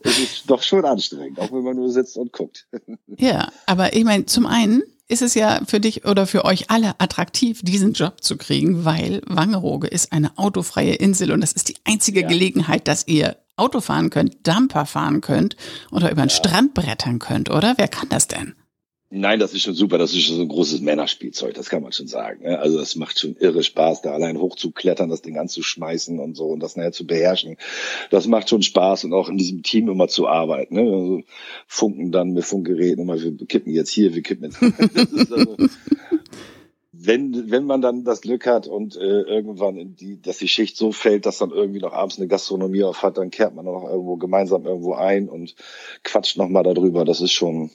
es 0.04 0.20
ist 0.20 0.44
doch 0.48 0.62
schon 0.62 0.86
anstrengend, 0.86 1.40
auch 1.40 1.52
wenn 1.52 1.64
man 1.64 1.76
nur 1.76 1.90
sitzt 1.90 2.16
und 2.18 2.32
guckt. 2.32 2.68
ja, 3.18 3.52
aber 3.66 3.96
ich 3.96 4.04
meine, 4.04 4.26
zum 4.26 4.46
einen 4.46 4.84
ist 5.08 5.22
es 5.22 5.34
ja 5.34 5.62
für 5.66 5.80
dich 5.80 6.06
oder 6.06 6.28
für 6.28 6.46
euch 6.46 6.70
alle 6.70 7.00
attraktiv, 7.00 7.62
diesen 7.64 7.94
Job 7.94 8.24
zu 8.24 8.38
kriegen, 8.38 8.86
weil 8.86 9.22
Wangerooge 9.26 9.88
ist 9.88 10.12
eine 10.12 10.38
autofreie 10.38 10.94
Insel 10.94 11.32
und 11.32 11.42
das 11.42 11.54
ist 11.54 11.70
die 11.70 11.76
einzige 11.86 12.22
ja. 12.22 12.28
Gelegenheit, 12.28 12.88
dass 12.88 13.08
ihr 13.08 13.36
Auto 13.62 13.80
fahren 13.80 14.10
könnt, 14.10 14.48
Dumper 14.48 14.86
fahren 14.86 15.22
könnt 15.22 15.56
oder 15.92 16.12
über 16.12 16.24
den 16.24 16.30
ja. 16.30 16.36
Strand 16.36 16.74
brettern 16.74 17.20
könnt, 17.20 17.50
oder? 17.50 17.76
Wer 17.78 17.88
kann 17.88 18.10
das 18.10 18.28
denn? 18.28 18.56
Nein, 19.14 19.40
das 19.40 19.54
ist 19.54 19.64
schon 19.64 19.74
super. 19.74 19.98
Das 19.98 20.14
ist 20.14 20.22
schon 20.24 20.38
so 20.38 20.42
ein 20.42 20.48
großes 20.48 20.80
Männerspielzeug, 20.80 21.54
das 21.54 21.70
kann 21.70 21.84
man 21.84 21.92
schon 21.92 22.08
sagen. 22.08 22.44
Ne? 22.44 22.58
Also 22.58 22.78
das 22.78 22.96
macht 22.96 23.20
schon 23.20 23.36
irre 23.36 23.62
Spaß, 23.62 24.02
da 24.02 24.14
allein 24.14 24.40
hochzuklettern, 24.40 25.10
das 25.10 25.22
Ding 25.22 25.38
anzuschmeißen 25.38 26.18
und 26.18 26.36
so 26.38 26.46
und 26.46 26.62
das 26.62 26.78
nachher 26.78 26.94
zu 26.94 27.06
beherrschen. 27.06 27.58
Das 28.10 28.26
macht 28.28 28.50
schon 28.50 28.62
Spaß 28.62 29.04
und 29.04 29.14
auch 29.14 29.28
in 29.28 29.38
diesem 29.38 29.64
Team 29.64 29.90
immer 29.90 30.08
zu 30.08 30.30
arbeiten. 30.30 30.76
Ne? 30.76 30.82
Also 30.84 31.24
funken 31.68 32.14
dann 32.14 32.32
mit 32.32 32.46
Funkgeräten 32.46 33.04
immer, 33.04 33.22
wir 33.22 33.36
kippen 33.48 33.74
jetzt 33.74 33.90
hier, 33.90 34.16
wir 34.16 34.24
kippen 34.24 34.46
jetzt. 34.46 34.64
also, 35.30 35.58
wenn, 37.04 37.50
wenn 37.50 37.66
man 37.66 37.82
dann 37.82 38.04
das 38.04 38.22
Glück 38.22 38.46
hat 38.46 38.68
und 38.68 38.96
äh, 38.96 39.22
irgendwann 39.22 39.78
in 39.78 39.96
die, 39.96 40.22
dass 40.22 40.38
die 40.38 40.48
Schicht 40.48 40.78
so 40.78 40.92
fällt, 40.92 41.26
dass 41.26 41.38
dann 41.38 41.52
irgendwie 41.52 41.80
noch 41.80 41.94
abends 41.94 42.18
eine 42.18 42.28
Gastronomie 42.28 42.84
auf 42.84 43.02
hat, 43.02 43.18
dann 43.18 43.32
kehrt 43.32 43.56
man 43.56 43.66
noch 43.66 43.88
irgendwo 43.90 44.18
gemeinsam 44.18 44.66
irgendwo 44.66 44.94
ein 44.94 45.30
und 45.30 45.56
quatscht 46.04 46.38
nochmal 46.38 46.64
darüber. 46.64 47.06
Das 47.06 47.22
ist 47.22 47.32
schon, 47.32 47.72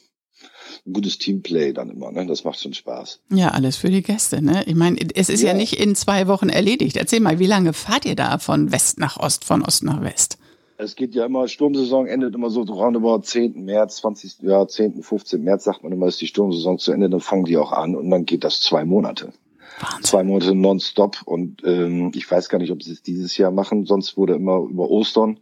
ein 0.86 0.92
gutes 0.92 1.18
Teamplay 1.18 1.72
dann 1.72 1.90
immer, 1.90 2.12
ne? 2.12 2.26
Das 2.26 2.44
macht 2.44 2.60
schon 2.60 2.74
Spaß. 2.74 3.20
Ja, 3.30 3.48
alles 3.50 3.76
für 3.76 3.90
die 3.90 4.02
Gäste, 4.02 4.42
ne? 4.42 4.64
Ich 4.66 4.74
meine, 4.74 4.98
es 5.14 5.28
ist 5.28 5.42
ja. 5.42 5.48
ja 5.48 5.54
nicht 5.54 5.78
in 5.78 5.94
zwei 5.94 6.28
Wochen 6.28 6.48
erledigt. 6.48 6.96
Erzähl 6.96 7.20
mal, 7.20 7.38
wie 7.38 7.46
lange 7.46 7.72
fahrt 7.72 8.04
ihr 8.04 8.16
da 8.16 8.38
von 8.38 8.72
West 8.72 8.98
nach 8.98 9.16
Ost, 9.16 9.44
von 9.44 9.62
Ost 9.62 9.82
nach 9.82 10.02
West? 10.02 10.38
Es 10.78 10.94
geht 10.96 11.14
ja 11.14 11.24
immer, 11.24 11.48
Sturmsaison 11.48 12.06
endet 12.06 12.34
immer 12.34 12.50
so 12.50 12.62
roundabout 12.62 13.20
10. 13.20 13.64
März, 13.64 13.96
20. 13.96 14.42
Ja, 14.42 14.66
10., 14.66 15.02
15. 15.02 15.42
März 15.42 15.64
sagt 15.64 15.82
man 15.82 15.92
immer, 15.92 16.06
ist 16.06 16.20
die 16.20 16.26
Sturmsaison 16.26 16.78
zu 16.78 16.92
Ende, 16.92 17.08
dann 17.08 17.20
fangen 17.20 17.44
die 17.44 17.56
auch 17.56 17.72
an 17.72 17.94
und 17.96 18.10
dann 18.10 18.24
geht 18.24 18.44
das 18.44 18.60
zwei 18.60 18.84
Monate. 18.84 19.32
Wahnsinn. 19.80 20.04
Zwei 20.04 20.24
Monate 20.24 20.54
nonstop 20.54 21.22
und 21.24 21.62
ähm, 21.64 22.10
ich 22.14 22.30
weiß 22.30 22.48
gar 22.48 22.58
nicht, 22.58 22.72
ob 22.72 22.82
sie 22.82 22.92
es 22.92 23.02
dieses 23.02 23.36
Jahr 23.36 23.50
machen, 23.50 23.84
sonst 23.84 24.16
wurde 24.16 24.34
immer 24.34 24.58
über 24.58 24.90
Ostern 24.90 25.40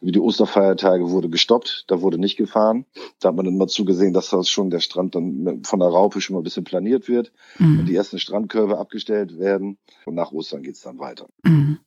wie 0.00 0.12
die 0.12 0.20
Osterfeiertage 0.20 1.10
wurde 1.10 1.28
gestoppt, 1.28 1.84
da 1.88 2.00
wurde 2.00 2.18
nicht 2.18 2.36
gefahren. 2.36 2.86
Da 3.20 3.28
hat 3.28 3.36
man 3.36 3.44
dann 3.44 3.56
mal 3.56 3.68
zugesehen, 3.68 4.12
dass 4.12 4.30
das 4.30 4.48
schon 4.48 4.70
der 4.70 4.80
Strand 4.80 5.14
dann 5.14 5.62
von 5.64 5.80
der 5.80 5.88
Raupe 5.88 6.20
schon 6.20 6.34
mal 6.34 6.40
ein 6.40 6.44
bisschen 6.44 6.64
planiert 6.64 7.08
wird 7.08 7.32
mhm. 7.58 7.80
und 7.80 7.86
die 7.86 7.96
ersten 7.96 8.18
Strandkörbe 8.18 8.78
abgestellt 8.78 9.38
werden. 9.38 9.78
Und 10.04 10.14
nach 10.14 10.32
Ostern 10.32 10.62
geht's 10.62 10.82
dann 10.82 10.98
weiter. 10.98 11.28
Mhm. 11.42 11.78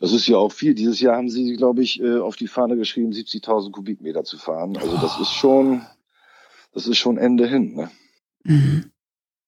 Das 0.00 0.12
ist 0.12 0.26
ja 0.26 0.36
auch 0.36 0.52
viel. 0.52 0.74
Dieses 0.74 1.00
Jahr 1.00 1.16
haben 1.16 1.30
sie, 1.30 1.56
glaube 1.56 1.82
ich, 1.82 2.00
äh, 2.00 2.18
auf 2.18 2.36
die 2.36 2.48
Fahne 2.48 2.76
geschrieben, 2.76 3.12
70.000 3.12 3.70
Kubikmeter 3.70 4.24
zu 4.24 4.38
fahren. 4.38 4.76
Also 4.76 4.96
das 4.96 5.20
ist 5.20 5.32
schon, 5.32 5.82
das 6.72 6.86
ist 6.86 6.98
schon 6.98 7.18
Ende 7.18 7.46
hin. 7.46 7.74
Ne? 7.74 7.90
Mhm. 8.44 8.90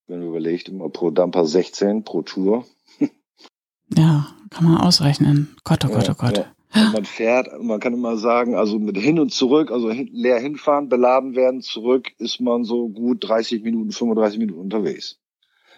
Wenn 0.06 0.20
man 0.20 0.28
überlegt, 0.28 0.68
immer 0.68 0.88
pro 0.90 1.10
Dumper 1.10 1.46
16 1.46 2.04
pro 2.04 2.22
Tour. 2.22 2.66
Ja, 3.96 4.28
kann 4.50 4.64
man 4.64 4.78
ausrechnen. 4.78 5.56
Gott, 5.64 5.84
oh 5.84 5.88
Gott, 5.88 6.08
oh 6.08 6.14
Gott. 6.14 6.38
Ja. 6.38 6.86
Und 6.86 6.92
man 6.92 7.04
fährt, 7.04 7.48
man 7.62 7.78
kann 7.78 7.94
immer 7.94 8.16
sagen, 8.16 8.56
also 8.56 8.78
mit 8.78 8.96
hin 8.96 9.20
und 9.20 9.32
zurück, 9.32 9.70
also 9.70 9.90
leer 9.90 10.40
hinfahren, 10.40 10.88
beladen 10.88 11.36
werden, 11.36 11.60
zurück 11.60 12.12
ist 12.18 12.40
man 12.40 12.64
so 12.64 12.88
gut 12.88 13.28
30 13.28 13.62
Minuten, 13.62 13.92
35 13.92 14.40
Minuten 14.40 14.58
unterwegs. 14.58 15.20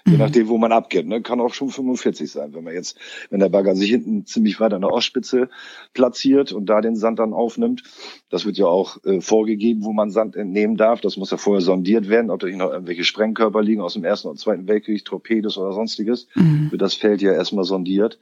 Je 0.06 0.12
mhm. 0.12 0.18
nachdem, 0.18 0.48
wo 0.48 0.56
man 0.56 0.70
abgeht. 0.70 1.06
Ne? 1.06 1.20
Kann 1.20 1.40
auch 1.40 1.52
schon 1.52 1.68
45 1.68 2.30
sein, 2.30 2.54
wenn 2.54 2.62
man 2.62 2.74
jetzt, 2.74 2.96
wenn 3.28 3.40
der 3.40 3.48
Bagger 3.48 3.74
sich 3.74 3.90
hinten 3.90 4.24
ziemlich 4.24 4.60
weit 4.60 4.72
an 4.72 4.82
der 4.82 4.92
Ostspitze 4.92 5.48
platziert 5.94 6.52
und 6.52 6.66
da 6.66 6.80
den 6.80 6.94
Sand 6.94 7.18
dann 7.18 7.32
aufnimmt. 7.32 7.82
Das 8.30 8.46
wird 8.46 8.56
ja 8.56 8.66
auch 8.66 9.04
äh, 9.04 9.20
vorgegeben, 9.20 9.84
wo 9.84 9.92
man 9.92 10.10
Sand 10.10 10.36
entnehmen 10.36 10.76
darf. 10.76 11.00
Das 11.00 11.16
muss 11.16 11.32
ja 11.32 11.36
vorher 11.36 11.60
sondiert 11.60 12.08
werden, 12.08 12.30
ob 12.30 12.38
da 12.38 12.46
nicht 12.46 12.56
noch 12.56 12.70
irgendwelche 12.70 13.02
Sprengkörper 13.02 13.62
liegen 13.62 13.80
aus 13.80 13.94
dem 13.94 14.04
Ersten 14.04 14.28
und 14.28 14.38
Zweiten 14.38 14.68
Weltkrieg, 14.68 15.04
Torpedos 15.04 15.58
oder 15.58 15.72
sonstiges. 15.72 16.28
Mhm. 16.36 16.70
Wird 16.70 16.82
das 16.82 16.94
Feld 16.94 17.20
ja 17.20 17.32
erstmal 17.32 17.64
sondiert. 17.64 18.20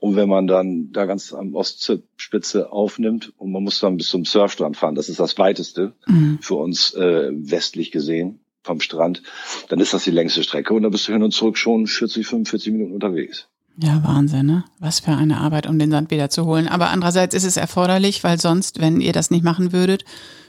Und 0.00 0.16
wenn 0.16 0.28
man 0.28 0.46
dann 0.46 0.92
da 0.92 1.04
ganz 1.04 1.34
am 1.34 1.54
Ostspitze 1.54 2.72
aufnimmt 2.72 3.32
und 3.36 3.52
man 3.52 3.64
muss 3.64 3.80
dann 3.80 3.96
bis 3.96 4.08
zum 4.08 4.24
Surfstrand 4.24 4.76
fahren, 4.76 4.94
das 4.94 5.08
ist 5.10 5.20
das 5.20 5.36
weiteste 5.38 5.92
mhm. 6.06 6.38
für 6.40 6.54
uns 6.54 6.94
äh, 6.94 7.30
westlich 7.32 7.90
gesehen 7.90 8.40
vom 8.68 8.80
Strand, 8.80 9.22
dann 9.68 9.80
ist 9.80 9.92
das 9.92 10.04
die 10.04 10.12
längste 10.12 10.44
Strecke 10.44 10.72
und 10.72 10.84
da 10.84 10.88
bist 10.88 11.08
du 11.08 11.12
hin 11.12 11.22
und 11.22 11.32
zurück 11.32 11.58
schon 11.58 11.86
40, 11.86 12.26
45 12.26 12.72
Minuten 12.72 12.94
unterwegs. 12.94 13.48
Ja, 13.80 14.02
Wahnsinn, 14.04 14.46
ne? 14.46 14.64
Was 14.80 15.00
für 15.00 15.12
eine 15.12 15.38
Arbeit, 15.38 15.68
um 15.68 15.78
den 15.78 15.90
Sand 15.90 16.10
wieder 16.10 16.30
zu 16.30 16.46
holen. 16.46 16.66
Aber 16.66 16.90
andererseits 16.90 17.34
ist 17.34 17.44
es 17.44 17.56
erforderlich, 17.56 18.24
weil 18.24 18.40
sonst, 18.40 18.80
wenn 18.80 19.00
ihr 19.00 19.12
das 19.12 19.30
nicht 19.30 19.44
machen 19.44 19.72
würdet, 19.72 20.04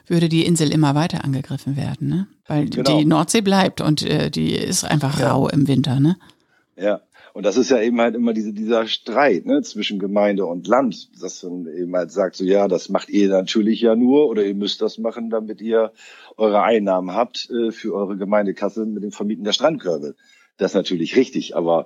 würde 0.08 0.30
die 0.30 0.46
Insel 0.46 0.72
immer 0.72 0.96
weiter 0.96 1.24
angegriffen 1.24 1.76
werden, 1.76 2.10
ne? 2.10 2.28
Weil 2.48 2.68
genau. 2.70 2.98
die 2.98 3.06
Nordsee 3.06 3.42
bleibt 3.42 3.82
und 3.82 4.02
äh, 4.02 4.32
die 4.32 4.54
ist 4.54 4.84
einfach 4.84 5.20
ja. 5.20 5.32
rau 5.32 5.48
im 5.48 5.68
Winter, 5.68 6.00
ne? 6.00 6.18
Ja. 6.80 7.02
Und 7.34 7.46
das 7.46 7.58
ist 7.58 7.70
ja 7.70 7.82
eben 7.82 8.00
halt 8.02 8.16
immer 8.16 8.34
diese, 8.34 8.54
dieser 8.54 8.88
Streit 8.88 9.46
ne, 9.46 9.62
zwischen 9.62 10.00
Gemeinde 10.00 10.46
und 10.46 10.68
Land, 10.68 11.22
dass 11.22 11.44
man 11.44 11.68
eben 11.68 11.96
halt 11.96 12.12
sagt, 12.12 12.36
so 12.36 12.44
ja, 12.44 12.68
das 12.68 12.90
macht 12.90 13.10
ihr 13.10 13.30
natürlich 13.30 13.82
ja 13.82 13.96
nur 13.96 14.28
oder 14.28 14.44
ihr 14.44 14.56
müsst 14.56 14.82
das 14.82 14.98
machen, 14.98 15.30
damit 15.30 15.62
ihr 15.62 15.92
eure 16.38 16.64
Einnahmen 16.64 17.14
habt 17.14 17.50
äh, 17.50 17.72
für 17.72 17.94
eure 17.94 18.18
Gemeindekasse 18.18 18.86
mit 18.86 19.04
dem 19.04 19.12
Vermieten 19.12 19.44
der 19.44 19.54
Strandkörbe. 19.54 20.16
Das 20.58 20.72
ist 20.72 20.76
natürlich 20.76 21.16
richtig, 21.16 21.56
aber 21.56 21.86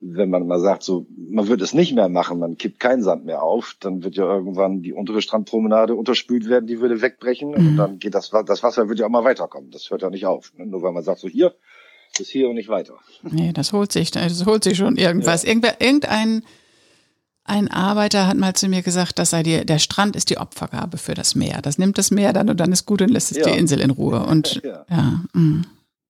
wenn 0.00 0.30
man 0.30 0.46
mal 0.46 0.60
sagt, 0.60 0.82
so, 0.82 1.06
man 1.16 1.48
wird 1.48 1.62
es 1.62 1.72
nicht 1.72 1.94
mehr 1.94 2.08
machen, 2.08 2.38
man 2.38 2.56
kippt 2.56 2.78
keinen 2.78 3.02
Sand 3.02 3.24
mehr 3.24 3.42
auf, 3.42 3.76
dann 3.80 4.04
wird 4.04 4.16
ja 4.16 4.24
irgendwann 4.24 4.82
die 4.82 4.92
untere 4.92 5.22
Strandpromenade 5.22 5.94
unterspült 5.94 6.48
werden, 6.48 6.66
die 6.66 6.80
würde 6.80 7.00
wegbrechen 7.00 7.50
mhm. 7.50 7.54
und 7.56 7.76
dann 7.76 7.98
geht 7.98 8.14
das, 8.14 8.30
das 8.46 8.62
Wasser 8.62 8.88
wird 8.88 8.98
ja 8.98 9.06
auch 9.06 9.10
mal 9.10 9.24
weiterkommen. 9.24 9.70
Das 9.70 9.90
hört 9.90 10.02
ja 10.02 10.10
nicht 10.10 10.26
auf. 10.26 10.52
Ne? 10.56 10.66
Nur 10.66 10.82
weil 10.82 10.92
man 10.92 11.02
sagt, 11.02 11.20
so 11.20 11.28
hier, 11.28 11.54
bis 12.18 12.28
hier 12.28 12.48
und 12.48 12.54
nicht 12.54 12.68
weiter. 12.68 12.98
Nee, 13.22 13.52
das 13.52 13.72
holt 13.72 13.92
sich, 13.92 14.10
das 14.10 14.46
holt 14.46 14.64
sich 14.64 14.78
schon 14.78 14.96
irgendwas. 14.96 15.42
Ja. 15.42 15.50
Irgendwer, 15.50 15.80
irgendein, 15.80 16.42
ein 17.44 17.68
Arbeiter 17.70 18.26
hat 18.26 18.36
mal 18.36 18.54
zu 18.54 18.68
mir 18.68 18.82
gesagt, 18.82 19.18
dass 19.18 19.30
sei 19.30 19.42
die, 19.42 19.64
der 19.66 19.78
Strand 19.78 20.16
ist 20.16 20.30
die 20.30 20.38
Opfergabe 20.38 20.96
für 20.96 21.14
das 21.14 21.34
Meer. 21.34 21.60
Das 21.62 21.78
nimmt 21.78 21.98
das 21.98 22.10
Meer 22.10 22.32
dann 22.32 22.48
und 22.48 22.58
dann 22.58 22.72
ist 22.72 22.86
gut 22.86 23.02
und 23.02 23.10
lässt 23.10 23.30
es 23.30 23.38
ja. 23.38 23.44
die 23.44 23.58
Insel 23.58 23.80
in 23.80 23.90
Ruhe. 23.90 24.24
Und 24.24 24.62
ja, 24.64 24.86
ja, 24.88 25.20
mm. 25.32 25.62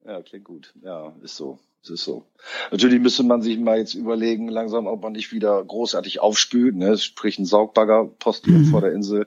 ja 0.06 0.22
klingt 0.22 0.44
gut. 0.44 0.72
Ja, 0.82 1.12
ist 1.22 1.36
so. 1.36 1.58
Es 1.82 1.90
ist 1.90 2.04
so. 2.04 2.24
Natürlich 2.70 2.98
müsste 3.00 3.24
man 3.24 3.42
sich 3.42 3.58
mal 3.58 3.76
jetzt 3.76 3.92
überlegen, 3.92 4.48
langsam, 4.48 4.86
ob 4.86 5.02
man 5.02 5.12
nicht 5.12 5.32
wieder 5.32 5.62
großartig 5.62 6.18
aufspült, 6.18 6.76
ne? 6.76 6.96
sprich 6.96 7.38
ein 7.38 7.44
Saugbagger 7.44 8.06
postiert 8.06 8.60
mhm. 8.60 8.66
vor 8.66 8.80
der 8.80 8.92
Insel, 8.92 9.26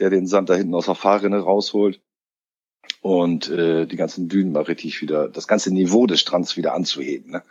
der 0.00 0.10
den 0.10 0.26
Sand 0.26 0.50
da 0.50 0.54
hinten 0.54 0.74
aus 0.74 0.86
der 0.86 0.96
Fahrrinne 0.96 1.38
rausholt 1.38 2.00
und 3.02 3.50
äh, 3.50 3.84
die 3.86 3.96
ganzen 3.96 4.28
Dünen 4.28 4.52
mal 4.52 4.62
richtig 4.62 5.02
wieder, 5.02 5.28
das 5.28 5.48
ganze 5.48 5.74
Niveau 5.74 6.06
des 6.06 6.20
Strands 6.20 6.56
wieder 6.56 6.72
anzuheben. 6.72 7.32
Ne? 7.32 7.42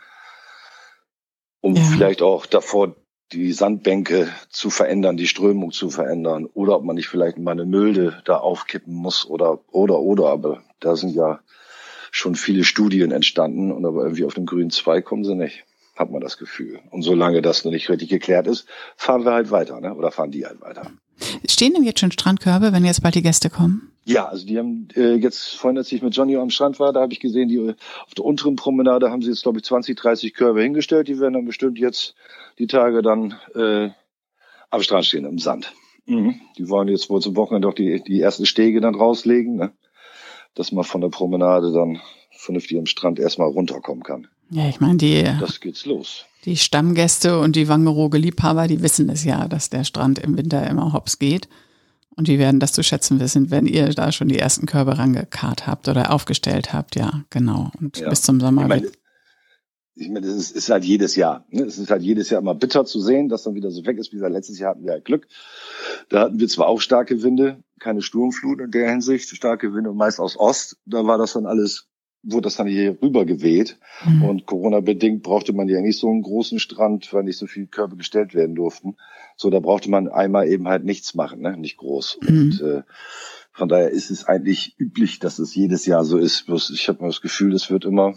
Um 1.60 1.76
ja. 1.76 1.84
vielleicht 1.84 2.22
auch 2.22 2.46
davor 2.46 2.96
die 3.34 3.52
Sandbänke 3.52 4.30
zu 4.50 4.70
verändern, 4.70 5.18
die 5.18 5.28
Strömung 5.28 5.72
zu 5.72 5.90
verändern 5.90 6.48
oder 6.54 6.76
ob 6.76 6.84
man 6.84 6.96
nicht 6.96 7.08
vielleicht 7.08 7.38
mal 7.38 7.52
eine 7.52 7.66
Mülde 7.66 8.22
da 8.26 8.38
aufkippen 8.38 8.94
muss 8.94 9.26
oder 9.26 9.60
oder 9.72 10.00
oder, 10.00 10.30
aber 10.30 10.64
da 10.80 10.96
sind 10.96 11.14
ja 11.16 11.40
schon 12.12 12.36
viele 12.36 12.64
Studien 12.64 13.12
entstanden 13.12 13.72
und 13.72 13.86
aber 13.86 14.04
irgendwie 14.04 14.26
auf 14.26 14.34
den 14.34 14.46
grünen 14.46 14.72
Zweig 14.72 15.06
kommen 15.06 15.24
sie 15.24 15.36
nicht, 15.36 15.64
hat 15.96 16.12
man 16.12 16.22
das 16.22 16.38
Gefühl. 16.38 16.80
Und 16.90 17.04
solange 17.04 17.42
das 17.42 17.64
noch 17.64 17.72
nicht 17.72 17.90
richtig 17.90 18.10
geklärt 18.10 18.48
ist, 18.48 18.68
fahren 18.96 19.24
wir 19.24 19.32
halt 19.34 19.52
weiter, 19.52 19.80
ne? 19.80 19.94
oder 19.94 20.12
fahren 20.12 20.32
die 20.32 20.46
halt 20.46 20.62
weiter. 20.62 20.92
Stehen 21.48 21.74
denn 21.74 21.84
jetzt 21.84 22.00
schon 22.00 22.12
Strandkörbe, 22.12 22.74
wenn 22.74 22.86
jetzt 22.86 23.04
bald 23.04 23.16
die 23.16 23.22
Gäste 23.22 23.50
kommen? 23.50 23.92
Ja, 24.04 24.28
also 24.28 24.46
die 24.46 24.58
haben 24.58 24.88
äh, 24.96 25.14
jetzt 25.14 25.56
vorhin, 25.56 25.78
als 25.78 25.92
ich 25.92 26.02
mit 26.02 26.16
Johnny 26.16 26.36
am 26.36 26.50
Strand 26.50 26.80
war, 26.80 26.92
da 26.92 27.02
habe 27.02 27.14
ich 27.14 27.20
gesehen, 27.20 27.50
die 27.50 27.60
auf 27.60 28.14
der 28.16 28.26
unteren 28.26 28.56
Promenade 28.56 29.12
haben 29.12 29.22
sie 29.22 29.30
jetzt, 29.30 29.44
glaube 29.44 29.60
ich, 29.60 29.64
20, 29.66 29.96
30 29.96 30.34
Körbe 30.34 30.64
hingestellt. 30.64 31.08
Die 31.08 31.20
werden 31.20 31.36
dann 31.36 31.46
bestimmt 31.46 31.78
jetzt 31.78 32.16
die 32.58 32.68
Tage 32.68 33.02
dann 33.02 33.36
äh, 33.54 33.90
am 34.70 34.82
Strand 34.82 35.06
stehen, 35.06 35.26
im 35.26 35.38
Sand. 35.38 35.74
Mhm. 36.08 36.42
Die 36.58 36.68
wollen 36.68 36.88
jetzt 36.88 37.10
wohl 37.10 37.22
zum 37.22 37.36
Wochenende 37.36 37.68
auch 37.68 37.76
die, 37.76 38.02
die 38.04 38.20
ersten 38.20 38.48
Stege 38.48 38.82
dann 38.82 38.96
rauslegen. 38.96 39.56
Ne? 39.56 39.72
dass 40.56 40.72
man 40.72 40.84
von 40.84 41.02
der 41.02 41.10
Promenade 41.10 41.72
dann 41.72 42.02
vernünftig 42.32 42.78
am 42.78 42.86
Strand 42.86 43.20
erstmal 43.20 43.50
runterkommen 43.50 44.04
kann. 44.04 44.28
Ja, 44.52 44.68
ich 44.68 44.80
meine, 44.80 44.98
die. 44.98 45.24
Das 45.40 45.60
geht's 45.60 45.86
los. 45.86 46.26
Die 46.46 46.58
Stammgäste 46.58 47.40
und 47.40 47.56
die 47.56 47.68
Wangerooge 47.68 48.18
Liebhaber, 48.18 48.68
die 48.68 48.82
wissen 48.82 49.10
es 49.10 49.24
ja, 49.24 49.48
dass 49.48 49.70
der 49.70 49.84
Strand 49.84 50.20
im 50.20 50.38
Winter 50.38 50.68
immer 50.68 50.94
hops 50.94 51.20
geht. 51.20 51.48
Und 52.16 52.28
die 52.28 52.40
werden 52.40 52.60
das 52.60 52.74
zu 52.74 52.84
schätzen 52.84 53.20
wissen, 53.20 53.52
wenn 53.52 53.66
ihr 53.66 53.90
da 53.90 54.12
schon 54.12 54.28
die 54.28 54.40
ersten 54.40 54.66
Körbe 54.66 54.98
rangekarrt 54.98 55.66
habt 55.66 55.88
oder 55.88 56.12
aufgestellt 56.12 56.74
habt. 56.74 56.96
Ja, 56.96 57.24
genau. 57.30 57.72
Und 57.80 58.00
ja. 58.00 58.10
bis 58.10 58.24
zum 58.24 58.40
Sommer. 58.42 58.64
Ich 58.64 58.68
meine, 58.68 58.92
ich 59.96 60.10
meine, 60.10 60.26
es 60.26 60.36
ist, 60.36 60.56
ist, 60.56 60.70
halt 60.70 60.84
jedes 60.84 61.16
Jahr. 61.16 61.46
Ne? 61.50 61.64
Es 61.64 61.78
ist 61.78 61.92
halt 61.92 62.02
jedes 62.02 62.30
Jahr 62.30 62.42
immer 62.42 62.56
bitter 62.56 62.86
zu 62.86 63.00
sehen, 63.00 63.30
dass 63.30 63.44
dann 63.44 63.56
wieder 63.56 63.72
so 63.72 63.86
weg 63.86 63.98
ist. 63.98 64.12
Wie 64.12 64.16
gesagt, 64.16 64.34
letztes 64.34 64.60
Jahr 64.60 64.72
hatten 64.72 64.84
wir 64.84 64.94
halt 64.94 65.06
Glück. 65.06 65.28
Da 66.10 66.22
hatten 66.22 66.40
wir 66.40 66.48
zwar 66.48 66.68
auch 66.68 66.82
starke 66.82 67.24
Winde, 67.24 67.64
keine 67.80 68.02
Sturmflut 68.02 68.60
in 68.62 68.72
der 68.72 68.90
Hinsicht, 68.90 69.30
starke 69.30 69.74
Winde 69.74 69.94
meist 69.94 70.20
aus 70.20 70.38
Ost. 70.38 70.78
Da 70.86 71.06
war 71.06 71.18
das 71.18 71.34
dann 71.34 71.46
alles, 71.46 71.88
wurde 72.24 72.44
das 72.44 72.56
dann 72.56 72.68
hier 72.68 73.02
rüber 73.02 73.26
geweht. 73.26 73.78
Mhm. 74.06 74.24
Und 74.24 74.46
Corona-bedingt 74.46 75.24
brauchte 75.24 75.54
man 75.54 75.68
ja 75.68 75.82
nicht 75.82 76.00
so 76.00 76.10
einen 76.10 76.22
großen 76.22 76.60
Strand, 76.60 77.12
weil 77.14 77.24
nicht 77.24 77.38
so 77.38 77.48
viele 77.48 77.68
Körbe 77.68 77.98
gestellt 77.98 78.34
werden 78.34 78.56
durften. 78.56 78.96
So, 79.36 79.50
da 79.50 79.60
brauchte 79.60 79.90
man 79.90 80.08
einmal 80.08 80.48
eben 80.48 80.68
halt 80.68 80.84
nichts 80.84 81.16
machen, 81.16 81.42
ne? 81.42 81.58
nicht 81.58 81.78
groß. 81.78 82.20
Mhm. 82.22 82.28
Und 82.28 82.62
äh, 82.62 82.84
von 83.52 83.70
daher 83.70 83.90
ist 83.90 84.12
es 84.12 84.26
eigentlich 84.26 84.76
üblich, 84.78 85.20
dass 85.20 85.40
es 85.40 85.56
jedes 85.56 85.86
Jahr 85.86 86.06
so 86.06 86.18
ist. 86.18 86.46
Bloß 86.46 86.70
ich 86.70 86.88
habe 86.88 87.06
das 87.06 87.22
Gefühl, 87.22 87.54
es 87.54 87.70
wird 87.70 87.86
immer 87.86 88.14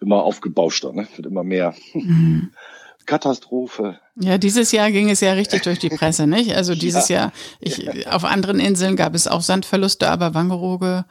immer 0.00 0.22
aufgebauschter, 0.22 0.92
ne? 0.92 1.06
wird 1.16 1.26
immer 1.26 1.44
mehr. 1.44 1.74
Mhm. 1.94 2.52
Katastrophe. 3.06 4.00
Ja, 4.16 4.36
dieses 4.36 4.72
Jahr 4.72 4.90
ging 4.90 5.08
es 5.08 5.20
ja 5.20 5.32
richtig 5.34 5.62
durch 5.62 5.78
die 5.78 5.90
Presse, 5.90 6.26
nicht? 6.26 6.56
Also 6.56 6.74
dieses 6.76 7.08
ja. 7.08 7.16
Jahr, 7.16 7.32
ich, 7.60 8.08
auf 8.08 8.24
anderen 8.24 8.58
Inseln 8.58 8.96
gab 8.96 9.14
es 9.14 9.28
auch 9.28 9.42
Sandverluste, 9.42 10.08
aber 10.08 10.34
Wangerooge 10.34 11.04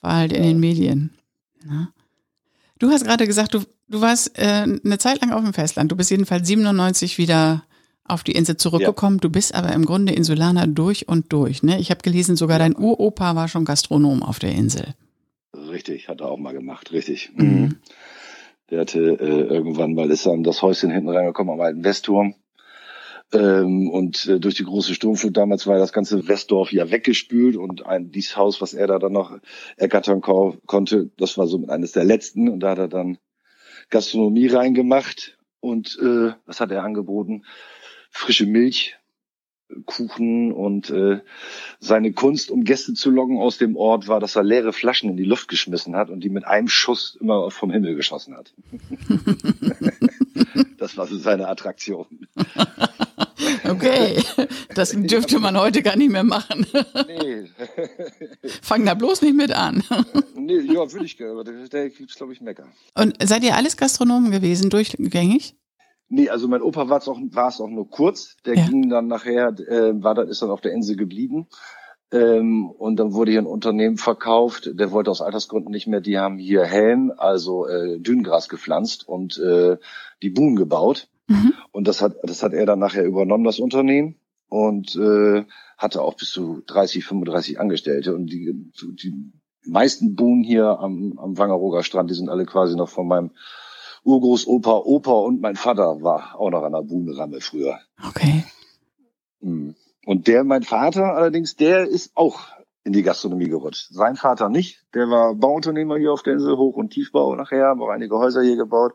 war 0.00 0.16
halt 0.16 0.32
in 0.32 0.42
den 0.42 0.58
Medien. 0.58 1.16
Ne? 1.64 1.88
Du 2.78 2.90
hast 2.90 3.04
gerade 3.04 3.26
gesagt, 3.26 3.54
du, 3.54 3.60
du 3.88 4.00
warst 4.00 4.38
äh, 4.38 4.66
eine 4.84 4.98
Zeit 4.98 5.20
lang 5.20 5.32
auf 5.32 5.42
dem 5.42 5.54
Festland. 5.54 5.90
Du 5.90 5.96
bist 5.96 6.10
jedenfalls 6.10 6.46
97 6.46 7.18
wieder 7.18 7.64
auf 8.04 8.22
die 8.22 8.32
Insel 8.32 8.56
zurückgekommen. 8.56 9.16
Ja. 9.16 9.22
Du 9.22 9.30
bist 9.30 9.54
aber 9.54 9.72
im 9.72 9.84
Grunde 9.84 10.12
Insulaner 10.12 10.66
durch 10.66 11.08
und 11.08 11.32
durch. 11.32 11.62
Ne? 11.62 11.78
Ich 11.80 11.90
habe 11.90 12.02
gelesen, 12.02 12.36
sogar 12.36 12.58
dein 12.58 12.76
Uropa 12.76 13.34
war 13.34 13.48
schon 13.48 13.64
Gastronom 13.64 14.22
auf 14.22 14.38
der 14.38 14.52
Insel. 14.52 14.94
Richtig, 15.54 16.08
hat 16.08 16.20
er 16.20 16.30
auch 16.30 16.38
mal 16.38 16.52
gemacht, 16.52 16.92
richtig. 16.92 17.32
Mhm. 17.34 17.76
Der 18.70 18.80
hatte 18.80 18.98
äh, 19.00 19.54
irgendwann 19.54 19.94
mal 19.94 20.10
ist 20.10 20.26
dann 20.26 20.42
das 20.42 20.60
Häuschen 20.60 20.90
hinten 20.90 21.08
reingekommen 21.08 21.54
am 21.54 21.60
alten 21.60 21.84
Westturm. 21.84 22.34
Ähm, 23.32 23.90
und 23.90 24.26
äh, 24.26 24.38
durch 24.38 24.54
die 24.54 24.64
große 24.64 24.94
Sturmflut 24.94 25.36
damals 25.36 25.66
war 25.66 25.78
das 25.78 25.92
ganze 25.92 26.28
Westdorf 26.28 26.72
ja 26.72 26.90
weggespült 26.90 27.56
und 27.56 27.84
ein 27.84 28.12
dieses 28.12 28.36
Haus, 28.36 28.60
was 28.60 28.72
er 28.72 28.86
da 28.86 28.98
dann 28.98 29.12
noch 29.12 29.36
ergattern 29.76 30.20
ko 30.20 30.56
konnte, 30.66 31.10
das 31.16 31.36
war 31.36 31.48
so 31.48 31.66
eines 31.66 31.92
der 31.92 32.04
letzten 32.04 32.48
und 32.48 32.60
da 32.60 32.70
hat 32.70 32.78
er 32.78 32.88
dann 32.88 33.18
Gastronomie 33.90 34.46
reingemacht 34.46 35.38
und 35.60 35.98
äh, 36.00 36.32
was 36.44 36.60
hat 36.60 36.70
er 36.70 36.84
angeboten? 36.84 37.44
Frische 38.10 38.46
Milch, 38.46 38.96
Kuchen 39.84 40.52
und 40.52 40.90
äh, 40.90 41.20
seine 41.80 42.12
Kunst, 42.12 42.50
um 42.50 42.62
Gäste 42.62 42.94
zu 42.94 43.10
locken 43.10 43.38
aus 43.38 43.58
dem 43.58 43.76
Ort, 43.76 44.06
war, 44.06 44.20
dass 44.20 44.36
er 44.36 44.44
leere 44.44 44.72
Flaschen 44.72 45.10
in 45.10 45.16
die 45.16 45.24
Luft 45.24 45.48
geschmissen 45.48 45.96
hat 45.96 46.10
und 46.10 46.20
die 46.20 46.28
mit 46.28 46.46
einem 46.46 46.68
Schuss 46.68 47.18
immer 47.20 47.50
vom 47.50 47.72
Himmel 47.72 47.96
geschossen 47.96 48.36
hat. 48.36 48.54
das 50.78 50.96
war 50.96 51.06
so 51.06 51.18
seine 51.18 51.48
Attraktion. 51.48 52.28
Okay, 53.70 54.22
das 54.74 54.90
dürfte 54.90 55.38
man 55.38 55.58
heute 55.58 55.82
gar 55.82 55.96
nicht 55.96 56.10
mehr 56.10 56.24
machen. 56.24 56.66
Nee. 57.06 57.50
Fang 58.62 58.84
da 58.84 58.94
bloß 58.94 59.22
nicht 59.22 59.36
mit 59.36 59.52
an. 59.52 59.82
Nee, 60.34 60.60
ja, 60.60 60.92
würde 60.92 61.04
ich 61.04 61.16
gerne, 61.16 61.32
aber 61.32 61.44
der, 61.44 61.68
der 61.68 61.90
gibt's, 61.90 62.14
glaube 62.14 62.32
ich, 62.32 62.40
Mecker. 62.40 62.68
Und 62.94 63.16
seid 63.22 63.42
ihr 63.42 63.56
alles 63.56 63.76
Gastronomen 63.76 64.30
gewesen, 64.30 64.70
durchgängig? 64.70 65.56
Nee, 66.08 66.28
also 66.28 66.46
mein 66.46 66.62
Opa 66.62 66.88
war 66.88 66.98
es 66.98 67.08
auch, 67.08 67.18
war 67.30 67.48
es 67.48 67.60
auch 67.60 67.68
nur 67.68 67.90
kurz. 67.90 68.36
Der 68.44 68.54
ja. 68.54 68.66
ging 68.66 68.88
dann 68.88 69.08
nachher, 69.08 69.48
äh, 69.58 69.92
war 70.02 70.14
dann, 70.14 70.28
ist 70.28 70.42
dann 70.42 70.50
auf 70.50 70.60
der 70.60 70.72
Insel 70.72 70.96
geblieben. 70.96 71.48
Ähm, 72.12 72.70
und 72.70 72.96
dann 72.96 73.12
wurde 73.14 73.32
hier 73.32 73.40
ein 73.40 73.46
Unternehmen 73.46 73.96
verkauft, 73.96 74.70
der 74.72 74.92
wollte 74.92 75.10
aus 75.10 75.20
Altersgründen 75.20 75.72
nicht 75.72 75.88
mehr, 75.88 76.00
die 76.00 76.18
haben 76.18 76.38
hier 76.38 76.64
Helm, 76.64 77.12
also 77.16 77.66
äh, 77.66 77.98
Dünengras 77.98 78.48
gepflanzt 78.48 79.08
und 79.08 79.38
äh, 79.38 79.76
die 80.22 80.30
Buhnen 80.30 80.54
gebaut. 80.54 81.08
Mhm. 81.26 81.54
Und 81.72 81.88
das 81.88 82.00
hat, 82.02 82.16
das 82.22 82.42
hat 82.42 82.52
er 82.52 82.66
dann 82.66 82.78
nachher 82.78 83.04
übernommen, 83.04 83.44
das 83.44 83.58
Unternehmen. 83.58 84.16
Und 84.48 84.94
äh, 84.96 85.44
hatte 85.76 86.02
auch 86.02 86.14
bis 86.14 86.30
zu 86.30 86.62
30, 86.66 87.04
35 87.04 87.60
Angestellte. 87.60 88.14
Und 88.14 88.26
die, 88.26 88.72
die 89.02 89.32
meisten 89.66 90.14
Buhnen 90.14 90.44
hier 90.44 90.78
am, 90.78 91.18
am 91.18 91.36
Wangerooger 91.36 91.82
Strand, 91.82 92.10
die 92.10 92.14
sind 92.14 92.28
alle 92.28 92.46
quasi 92.46 92.76
noch 92.76 92.88
von 92.88 93.08
meinem 93.08 93.30
Urgroßopa, 94.04 94.82
Opa 94.84 95.12
und 95.12 95.40
mein 95.40 95.56
Vater 95.56 96.00
war 96.00 96.38
auch 96.38 96.50
noch 96.50 96.62
an 96.62 96.72
der 96.72 96.82
Buhnenramme 96.82 97.40
früher. 97.40 97.80
Okay. 98.08 98.44
Hm. 99.40 99.74
Und 100.06 100.28
der, 100.28 100.44
mein 100.44 100.62
Vater 100.62 101.14
allerdings, 101.14 101.56
der 101.56 101.88
ist 101.88 102.12
auch 102.14 102.40
in 102.84 102.92
die 102.92 103.02
Gastronomie 103.02 103.48
gerutscht. 103.48 103.88
Sein 103.90 104.14
Vater 104.14 104.48
nicht. 104.48 104.84
Der 104.94 105.10
war 105.10 105.34
Bauunternehmer 105.34 105.96
hier 105.96 106.12
auf 106.12 106.22
der 106.22 106.34
Insel, 106.34 106.56
Hoch- 106.56 106.76
und 106.76 106.90
Tiefbau 106.90 107.34
nachher, 107.34 107.66
haben 107.66 107.82
auch 107.82 107.88
einige 107.88 108.16
Häuser 108.16 108.42
hier 108.42 108.56
gebaut. 108.56 108.94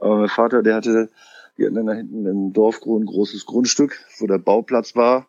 Aber 0.00 0.16
mein 0.16 0.28
Vater, 0.28 0.64
der 0.64 0.74
hatte 0.74 1.10
Die 1.58 1.64
hatten 1.64 1.74
dann 1.74 1.86
da 1.86 1.92
hinten 1.92 2.24
im 2.24 2.52
Dorfgrund 2.52 3.04
ein 3.04 3.06
großes 3.06 3.44
Grundstück, 3.44 3.98
wo 4.18 4.26
der 4.26 4.38
Bauplatz 4.38 4.94
war. 4.94 5.26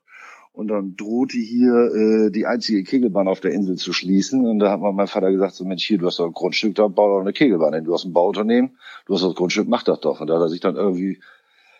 Und 0.52 0.68
dann 0.68 0.96
drohte 0.96 1.38
hier 1.38 1.74
äh, 1.74 2.32
die 2.32 2.46
einzige 2.46 2.84
Kegelbahn 2.84 3.28
auf 3.28 3.40
der 3.40 3.52
Insel 3.52 3.78
zu 3.78 3.94
schließen. 3.94 4.46
Und 4.46 4.60
da 4.60 4.72
hat 4.72 4.82
mein 4.82 5.08
Vater 5.08 5.32
gesagt, 5.32 5.54
so 5.54 5.66
Mensch, 5.66 5.86
hier, 5.86 5.98
du 5.98 6.08
hast 6.08 6.20
doch 6.20 6.26
ein 6.26 6.34
Grundstück, 6.34 6.76
da 6.76 6.88
bau 6.88 7.16
doch 7.16 7.22
eine 7.22 7.34
Kegelbahn 7.34 7.74
hin. 7.74 7.86
Du 7.86 7.94
hast 7.94 8.06
ein 8.06 8.14
Bauunternehmen, 8.14 8.78
du 9.06 9.14
hast 9.14 9.24
das 9.24 9.36
Grundstück, 9.36 9.68
mach 9.68 9.84
das 9.84 10.02
doch. 10.02 10.22
Und 10.22 10.28
da 10.28 10.36
hat 10.36 10.42
er 10.42 10.50
sich 10.50 10.60
dann 10.60 10.76
irgendwie 10.76 11.20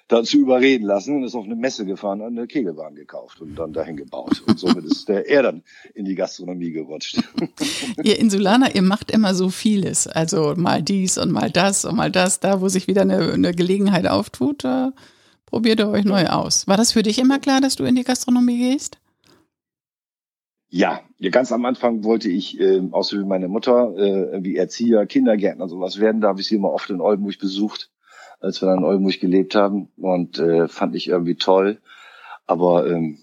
dazu 0.10 0.40
überreden 0.40 0.86
lassen 0.86 1.18
und 1.18 1.24
ist 1.24 1.36
auf 1.36 1.46
eine 1.46 1.56
Messe 1.56 1.86
gefahren 1.86 2.22
eine 2.22 2.48
Kegelbahn 2.48 2.96
gekauft 2.96 3.40
und 3.42 3.56
dann 3.56 3.72
dahin 3.72 3.96
gebaut. 3.96 4.44
Und 4.46 4.60
somit 4.60 4.84
ist 4.84 5.08
der 5.08 5.30
er 5.30 5.44
dann 5.44 5.64
in 5.94 6.04
die 6.04 6.16
Gastronomie 6.16 6.72
gerutscht. 6.72 7.22
ihr 8.04 8.20
Insulaner, 8.20 8.76
ihr 8.76 8.82
macht 8.82 9.12
immer 9.12 9.34
so 9.34 9.50
vieles. 9.50 10.08
Also 10.08 10.56
mal 10.58 10.82
dies 10.82 11.18
und 11.18 11.32
mal 11.32 11.52
das 11.52 11.86
und 11.86 11.96
mal 11.96 12.12
das. 12.12 12.40
Da, 12.40 12.60
wo 12.60 12.68
sich 12.68 12.88
wieder 12.88 13.04
eine, 13.04 13.32
eine 13.32 13.54
Gelegenheit 13.54 14.08
auftut, 14.08 14.64
da 14.64 14.94
probiert 15.46 15.80
ihr 15.80 15.90
euch 15.90 16.06
neu 16.06 16.26
aus. 16.26 16.68
War 16.68 16.76
das 16.76 16.92
für 16.92 17.04
dich 17.04 17.20
immer 17.20 17.40
klar, 17.40 17.62
dass 17.62 17.76
du 17.76 17.84
in 17.84 17.96
die 17.96 18.04
Gastronomie 18.04 18.58
gehst? 18.58 18.98
Ja, 20.72 21.02
ganz 21.32 21.52
am 21.52 21.66
Anfang 21.66 22.04
wollte 22.04 22.30
ich, 22.30 22.60
äh, 22.60 22.82
außer 22.92 23.18
wie 23.20 23.26
meine 23.26 23.48
Mutter, 23.48 23.96
äh, 23.96 24.44
wie 24.44 24.56
Erzieher, 24.56 25.06
Kindergärtner, 25.06 25.68
sowas 25.68 26.00
werden. 26.00 26.22
Da 26.22 26.30
habe 26.30 26.42
ich 26.42 26.48
sie 26.48 26.56
immer 26.56 26.72
oft 26.72 26.90
in 26.90 27.02
Oldenburg 27.02 27.40
besucht 27.40 27.92
als 28.40 28.62
wir 28.62 28.68
dann 28.68 28.80
in 28.80 28.84
Oldenburg 28.86 29.20
gelebt 29.20 29.56
haben 29.56 29.90
und 29.98 30.40
äh, 30.40 30.68
fand 30.68 30.96
ich 30.96 31.08
irgendwie 31.08 31.36
toll. 31.36 31.80
Aber 32.48 32.88
ähm, 32.88 33.20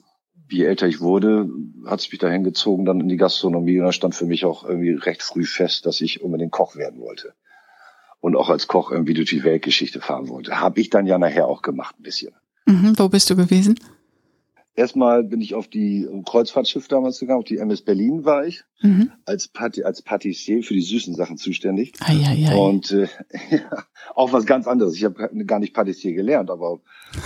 je 0.48 0.64
älter 0.64 0.86
ich 0.86 1.00
wurde, 1.00 1.48
hat 1.86 2.00
es 2.00 2.10
mich 2.10 2.20
dahin 2.20 2.44
gezogen, 2.44 2.84
dann 2.84 3.00
in 3.00 3.08
die 3.08 3.16
Gastronomie 3.16 3.78
und 3.80 3.86
da 3.86 3.92
stand 3.92 4.14
für 4.14 4.26
mich 4.26 4.44
auch 4.44 4.64
irgendwie 4.64 4.92
recht 4.92 5.22
früh 5.22 5.44
fest, 5.44 5.86
dass 5.86 6.00
ich 6.00 6.22
unbedingt 6.22 6.52
Koch 6.52 6.76
werden 6.76 7.00
wollte. 7.00 7.34
Und 8.20 8.36
auch 8.36 8.48
als 8.48 8.66
Koch 8.66 8.90
irgendwie 8.90 9.14
durch 9.14 9.30
die 9.30 9.44
Weltgeschichte 9.44 10.00
fahren 10.00 10.28
wollte. 10.28 10.60
Habe 10.60 10.80
ich 10.80 10.90
dann 10.90 11.06
ja 11.06 11.18
nachher 11.18 11.46
auch 11.46 11.62
gemacht 11.62 11.96
ein 11.98 12.02
bisschen. 12.02 12.32
Mhm, 12.66 12.94
wo 12.96 13.08
bist 13.08 13.30
du 13.30 13.36
gewesen? 13.36 13.78
Erstmal 14.76 15.24
bin 15.24 15.40
ich 15.40 15.54
auf 15.54 15.68
die 15.68 16.06
Kreuzfahrtschiff 16.26 16.86
damals 16.86 17.18
gegangen, 17.18 17.38
auf 17.38 17.46
die 17.46 17.56
MS 17.56 17.80
Berlin 17.80 18.26
war 18.26 18.46
ich, 18.46 18.62
mhm. 18.82 19.10
als, 19.24 19.48
Pat 19.48 19.82
als 19.82 20.02
Patissier 20.02 20.62
für 20.62 20.74
die 20.74 20.82
süßen 20.82 21.14
Sachen 21.14 21.38
zuständig. 21.38 21.94
Ah, 22.00 22.12
ja, 22.12 22.32
ja, 22.32 22.54
Und 22.54 22.90
äh, 22.90 23.08
auch 24.14 24.34
was 24.34 24.44
ganz 24.44 24.66
anderes. 24.66 24.94
Ich 24.94 25.04
habe 25.04 25.30
gar 25.46 25.60
nicht 25.60 25.72
Patissier 25.72 26.12
gelernt, 26.12 26.50
aber 26.50 26.80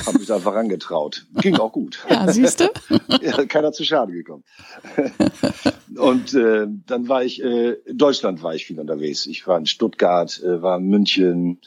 habe 0.06 0.18
mich 0.18 0.28
da 0.28 0.38
vorangetraut. 0.38 1.26
Ging 1.40 1.56
auch 1.56 1.72
gut. 1.72 1.98
Ja, 2.10 2.30
siehst 2.32 2.60
du? 2.60 2.68
ja, 3.20 3.44
keiner 3.46 3.72
zu 3.72 3.84
Schade 3.84 4.12
gekommen. 4.12 4.44
Und 5.96 6.34
äh, 6.34 6.66
dann 6.86 7.08
war 7.08 7.24
ich, 7.24 7.42
äh, 7.42 7.72
in 7.72 7.98
Deutschland 7.98 8.42
war 8.42 8.54
ich 8.54 8.66
viel 8.66 8.78
unterwegs. 8.78 9.26
Ich 9.26 9.46
war 9.46 9.58
in 9.58 9.66
Stuttgart, 9.66 10.40
äh, 10.42 10.62
war 10.62 10.78
in 10.78 10.86
München, 10.86 11.60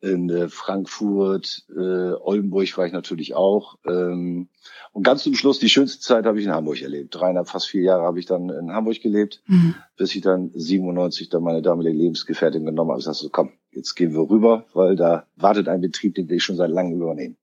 in 0.00 0.30
äh, 0.30 0.48
Frankfurt, 0.48 1.64
äh, 1.76 2.12
Oldenburg 2.12 2.76
war 2.78 2.86
ich 2.86 2.92
natürlich 2.92 3.34
auch. 3.34 3.78
Ähm, 3.86 4.48
und 4.92 5.02
ganz 5.02 5.24
zum 5.24 5.34
Schluss, 5.34 5.58
die 5.58 5.68
schönste 5.68 6.00
Zeit 6.00 6.24
habe 6.24 6.38
ich 6.38 6.46
in 6.46 6.52
Hamburg 6.52 6.80
erlebt. 6.80 7.14
Dreieinhalb, 7.14 7.48
fast 7.48 7.68
vier 7.68 7.82
Jahre 7.82 8.04
habe 8.04 8.20
ich 8.20 8.26
dann 8.26 8.48
in 8.48 8.70
Hamburg 8.72 9.00
gelebt, 9.00 9.42
mhm. 9.46 9.74
bis 9.96 10.14
ich 10.14 10.22
dann 10.22 10.50
97 10.54 11.28
dann 11.28 11.42
meine 11.42 11.62
damalige 11.62 11.96
Lebensgefährtin 11.96 12.64
genommen 12.64 12.90
habe. 12.90 13.00
Ich 13.00 13.06
sagte 13.06 13.24
so, 13.24 13.28
komm, 13.30 13.50
jetzt 13.72 13.94
gehen 13.94 14.12
wir 14.12 14.30
rüber, 14.30 14.66
weil 14.72 14.94
da 14.94 15.26
wartet 15.36 15.68
ein 15.68 15.80
Betrieb, 15.80 16.14
den 16.14 16.28
will 16.28 16.36
ich 16.36 16.44
schon 16.44 16.56
seit 16.56 16.70
langem 16.70 17.00
übernehmen. 17.00 17.36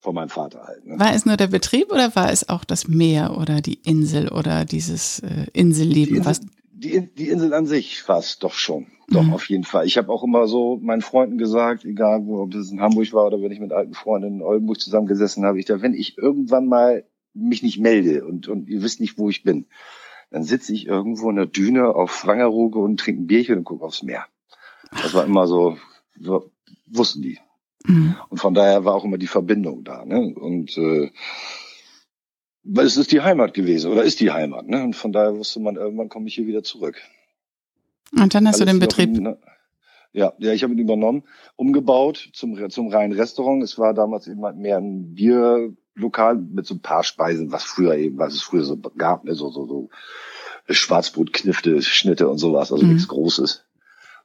Von 0.00 0.14
meinem 0.14 0.28
Vater 0.28 0.62
halt. 0.64 0.86
Ne? 0.86 0.98
War 0.98 1.14
es 1.14 1.26
nur 1.26 1.36
der 1.36 1.48
Betrieb 1.48 1.90
oder 1.90 2.14
war 2.14 2.30
es 2.30 2.48
auch 2.48 2.64
das 2.64 2.86
Meer 2.86 3.36
oder 3.38 3.60
die 3.60 3.80
Insel 3.82 4.28
oder 4.28 4.64
dieses 4.64 5.20
äh, 5.20 5.46
Inselleben? 5.52 6.14
Die 6.14 6.18
Insel, 6.18 6.26
was 6.26 6.40
die, 6.78 7.08
die 7.14 7.28
Insel 7.28 7.54
an 7.54 7.66
sich 7.66 8.06
war 8.08 8.18
es 8.18 8.38
doch 8.38 8.52
schon. 8.52 8.86
Doch, 9.08 9.22
mhm. 9.22 9.32
auf 9.32 9.48
jeden 9.48 9.64
Fall. 9.64 9.86
Ich 9.86 9.96
habe 9.96 10.12
auch 10.12 10.22
immer 10.22 10.46
so 10.46 10.78
meinen 10.82 11.00
Freunden 11.00 11.38
gesagt, 11.38 11.84
egal 11.84 12.26
wo, 12.26 12.42
ob 12.42 12.50
das 12.50 12.70
in 12.70 12.80
Hamburg 12.80 13.12
war 13.12 13.26
oder 13.26 13.40
wenn 13.40 13.52
ich 13.52 13.60
mit 13.60 13.72
alten 13.72 13.94
Freunden 13.94 14.36
in 14.36 14.42
Oldenburg 14.42 14.80
zusammengesessen 14.80 15.44
habe, 15.44 15.58
ich 15.58 15.64
da, 15.64 15.80
wenn 15.80 15.94
ich 15.94 16.18
irgendwann 16.18 16.66
mal 16.66 17.04
mich 17.32 17.62
nicht 17.62 17.78
melde 17.78 18.24
und, 18.26 18.48
und 18.48 18.68
ihr 18.68 18.82
wisst 18.82 19.00
nicht, 19.00 19.18
wo 19.18 19.30
ich 19.30 19.42
bin, 19.42 19.66
dann 20.30 20.42
sitze 20.42 20.72
ich 20.72 20.86
irgendwo 20.86 21.30
in 21.30 21.36
der 21.36 21.46
Düne 21.46 21.94
auf 21.94 22.26
Wangerooge 22.26 22.78
und 22.78 22.98
trinke 22.98 23.22
ein 23.22 23.26
Bierchen 23.26 23.58
und 23.58 23.64
gucke 23.64 23.84
aufs 23.84 24.02
Meer. 24.02 24.26
Das 24.90 25.14
war 25.14 25.24
immer 25.24 25.46
so, 25.46 25.78
so 26.18 26.50
wussten 26.86 27.22
die. 27.22 27.38
Mhm. 27.84 28.16
Und 28.28 28.38
von 28.38 28.54
daher 28.54 28.84
war 28.84 28.94
auch 28.94 29.04
immer 29.04 29.18
die 29.18 29.28
Verbindung 29.28 29.84
da. 29.84 30.04
Ne? 30.04 30.34
Und 30.34 30.76
äh, 30.76 31.10
weil 32.68 32.86
es 32.86 32.96
ist 32.96 33.12
die 33.12 33.20
Heimat 33.20 33.54
gewesen 33.54 33.92
oder 33.92 34.02
ist 34.02 34.20
die 34.20 34.32
Heimat. 34.32 34.66
Ne? 34.68 34.82
Und 34.82 34.96
von 34.96 35.12
daher 35.12 35.36
wusste 35.36 35.60
man, 35.60 35.76
irgendwann 35.76 36.08
komme 36.08 36.26
ich 36.26 36.34
hier 36.34 36.46
wieder 36.46 36.62
zurück. 36.62 37.00
Und 38.12 38.34
dann 38.34 38.46
hast 38.46 38.56
Alles 38.56 38.66
du 38.66 38.72
den 38.72 38.78
Betrieb. 38.80 39.16
In, 39.16 39.36
ja, 40.12 40.32
ja, 40.38 40.52
ich 40.52 40.62
habe 40.62 40.72
ihn 40.72 40.78
übernommen, 40.78 41.24
umgebaut 41.56 42.30
zum, 42.32 42.70
zum 42.70 42.88
reinen 42.88 43.12
Restaurant. 43.12 43.62
Es 43.62 43.78
war 43.78 43.94
damals 43.94 44.26
eben 44.26 44.42
halt 44.44 44.56
mehr 44.56 44.78
ein 44.78 45.14
Bierlokal 45.14 46.36
mit 46.36 46.66
so 46.66 46.74
ein 46.74 46.80
paar 46.80 47.04
Speisen, 47.04 47.52
was 47.52 47.64
früher 47.64 47.96
eben, 47.96 48.18
was 48.18 48.34
es 48.34 48.42
früher 48.42 48.64
so 48.64 48.78
gab, 48.96 49.24
ne? 49.24 49.34
so, 49.34 49.50
so, 49.50 49.66
so 49.66 49.90
Schwarzbrotknifte, 50.68 51.82
Schnitte 51.82 52.28
und 52.28 52.38
sowas, 52.38 52.72
also 52.72 52.84
mhm. 52.84 52.92
nichts 52.92 53.08
Großes. 53.08 53.64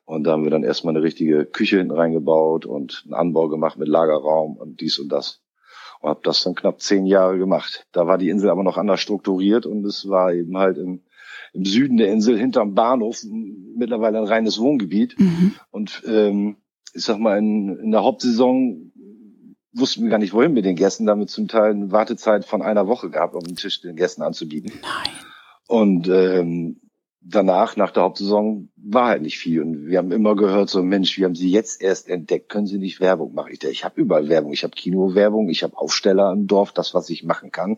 Und 0.05 0.23
da 0.23 0.31
haben 0.31 0.43
wir 0.43 0.51
dann 0.51 0.63
erstmal 0.63 0.95
eine 0.95 1.03
richtige 1.03 1.45
Küche 1.45 1.77
hinten 1.77 1.93
reingebaut 1.93 2.65
und 2.65 3.03
einen 3.05 3.13
Anbau 3.13 3.49
gemacht 3.49 3.77
mit 3.77 3.87
Lagerraum 3.87 4.57
und 4.57 4.81
dies 4.81 4.97
und 4.97 5.09
das. 5.09 5.41
Und 6.01 6.09
habe 6.09 6.21
das 6.23 6.43
dann 6.43 6.55
knapp 6.55 6.81
zehn 6.81 7.05
Jahre 7.05 7.37
gemacht. 7.37 7.85
Da 7.91 8.07
war 8.07 8.17
die 8.17 8.29
Insel 8.29 8.49
aber 8.49 8.63
noch 8.63 8.77
anders 8.77 8.99
strukturiert 8.99 9.65
und 9.65 9.85
es 9.85 10.09
war 10.09 10.33
eben 10.33 10.57
halt 10.57 10.77
im 10.77 11.01
im 11.53 11.65
Süden 11.65 11.97
der 11.97 12.11
Insel 12.11 12.37
hinterm 12.37 12.75
Bahnhof 12.75 13.23
mittlerweile 13.75 14.19
ein 14.19 14.27
reines 14.27 14.59
Wohngebiet. 14.59 15.19
Mhm. 15.19 15.55
Und 15.69 16.03
ähm, 16.07 16.57
ich 16.93 17.03
sag 17.03 17.19
mal, 17.19 17.37
in, 17.37 17.77
in 17.77 17.91
der 17.91 18.03
Hauptsaison 18.03 18.91
wussten 19.73 20.03
wir 20.03 20.09
gar 20.09 20.17
nicht, 20.17 20.33
wohin 20.33 20.53
mit 20.53 20.65
den 20.65 20.75
Gästen, 20.75 21.05
damit 21.05 21.29
zum 21.29 21.47
Teil 21.47 21.71
eine 21.71 21.91
Wartezeit 21.91 22.45
von 22.45 22.61
einer 22.61 22.87
Woche 22.87 23.09
gab, 23.09 23.33
um 23.35 23.43
den 23.43 23.55
Tisch 23.55 23.81
den 23.81 23.95
Gästen 23.95 24.21
anzubieten. 24.21 24.73
Nein. 24.81 25.13
Und 25.67 26.07
ähm, 26.09 26.81
danach, 27.21 27.77
nach 27.77 27.91
der 27.91 28.03
Hauptsaison, 28.03 28.69
war 28.75 29.07
halt 29.09 29.21
nicht 29.21 29.37
viel. 29.37 29.61
Und 29.61 29.87
wir 29.87 29.99
haben 29.99 30.11
immer 30.11 30.35
gehört, 30.35 30.69
so 30.69 30.81
Mensch, 30.81 31.17
wir 31.17 31.25
haben 31.25 31.35
sie 31.35 31.51
jetzt 31.51 31.81
erst 31.81 32.09
entdeckt, 32.09 32.49
können 32.49 32.65
sie 32.65 32.79
nicht 32.79 32.99
Werbung 32.99 33.33
machen? 33.33 33.51
Ich, 33.53 33.63
ich 33.63 33.85
habe 33.85 34.01
überall 34.01 34.27
Werbung, 34.27 34.51
ich 34.53 34.63
habe 34.63 34.75
Kinowerbung, 34.75 35.49
ich 35.49 35.63
habe 35.63 35.77
Aufsteller 35.77 36.31
im 36.31 36.47
Dorf, 36.47 36.71
das, 36.71 36.93
was 36.93 37.09
ich 37.09 37.23
machen 37.23 37.51
kann. 37.51 37.77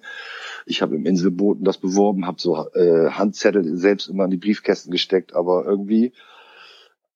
Ich 0.65 0.81
habe 0.81 0.95
im 0.95 1.05
Inselboten 1.05 1.65
das 1.65 1.77
beworben, 1.77 2.25
habe 2.25 2.39
so 2.39 2.69
äh, 2.73 3.11
Handzettel 3.11 3.77
selbst 3.77 4.07
immer 4.07 4.25
in 4.25 4.31
die 4.31 4.37
Briefkästen 4.37 4.91
gesteckt, 4.91 5.35
aber 5.35 5.65
irgendwie, 5.65 6.13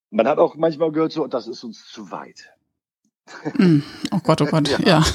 man 0.09 0.27
hat 0.27 0.37
auch 0.37 0.55
manchmal 0.55 0.91
gehört, 0.91 1.13
so, 1.13 1.27
das 1.27 1.47
ist 1.47 1.63
uns 1.63 1.85
zu 1.85 2.11
weit. 2.11 2.51
Mm. 3.57 3.79
Oh 4.11 4.19
Gott, 4.23 4.41
oh 4.41 4.45
Gott, 4.51 4.69
ja. 4.69 4.79
Ja, 4.85 5.05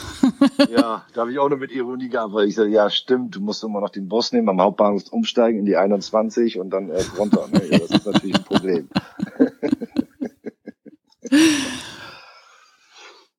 ja 0.71 1.05
da 1.13 1.21
habe 1.21 1.33
ich 1.33 1.39
auch 1.39 1.49
noch 1.49 1.59
mit 1.59 1.73
Ironie 1.73 2.09
gehabt, 2.09 2.33
weil 2.33 2.49
ich 2.49 2.55
sage, 2.55 2.71
ja, 2.71 2.89
stimmt, 2.91 3.37
du 3.37 3.41
musst 3.41 3.63
immer 3.65 3.81
noch 3.81 3.91
den 3.91 4.09
Bus 4.09 4.33
nehmen, 4.33 4.49
am 4.49 4.61
Hauptbahnhof 4.61 5.13
umsteigen 5.13 5.59
in 5.61 5.65
die 5.67 5.77
21 5.77 6.59
und 6.59 6.71
dann 6.71 6.89
erst 6.89 7.19
runter. 7.19 7.49
Ne? 7.53 7.63
Ja, 7.71 7.79
das 7.79 7.91
ist 7.91 8.07
natürlich 8.07 8.37
ein 8.37 8.45
Problem. 8.45 8.89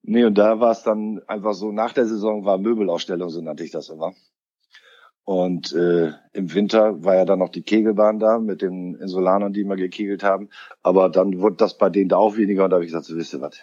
nee, 0.02 0.24
und 0.24 0.38
da 0.38 0.60
war 0.60 0.72
es 0.72 0.82
dann 0.82 1.20
einfach 1.26 1.54
so, 1.54 1.72
nach 1.72 1.92
der 1.92 2.06
Saison 2.06 2.44
war 2.44 2.58
Möbelausstellung, 2.58 3.30
so 3.30 3.40
nannte 3.40 3.64
ich 3.64 3.70
das 3.70 3.88
immer. 3.88 4.12
Und 5.24 5.72
äh, 5.72 6.12
im 6.32 6.52
Winter 6.52 7.02
war 7.02 7.14
ja 7.14 7.24
dann 7.24 7.38
noch 7.38 7.48
die 7.48 7.62
Kegelbahn 7.62 8.18
da 8.18 8.38
mit 8.38 8.60
den 8.60 8.94
Insulanern, 8.96 9.54
die 9.54 9.62
immer 9.62 9.76
gekegelt 9.76 10.22
haben. 10.22 10.50
Aber 10.82 11.08
dann 11.08 11.40
wurde 11.40 11.56
das 11.56 11.78
bei 11.78 11.88
denen 11.88 12.10
da 12.10 12.18
auch 12.18 12.36
weniger 12.36 12.64
und 12.64 12.70
da 12.70 12.76
habe 12.76 12.84
ich 12.84 12.90
gesagt, 12.90 13.06
so 13.06 13.16
wisst 13.16 13.32
ihr 13.32 13.40
was, 13.40 13.58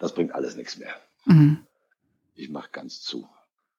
das 0.00 0.12
bringt 0.12 0.34
alles 0.34 0.56
nichts 0.56 0.78
mehr. 0.78 0.92
Mhm. 1.26 1.58
Ich 2.40 2.50
mach 2.50 2.72
ganz 2.72 3.02
zu. 3.02 3.28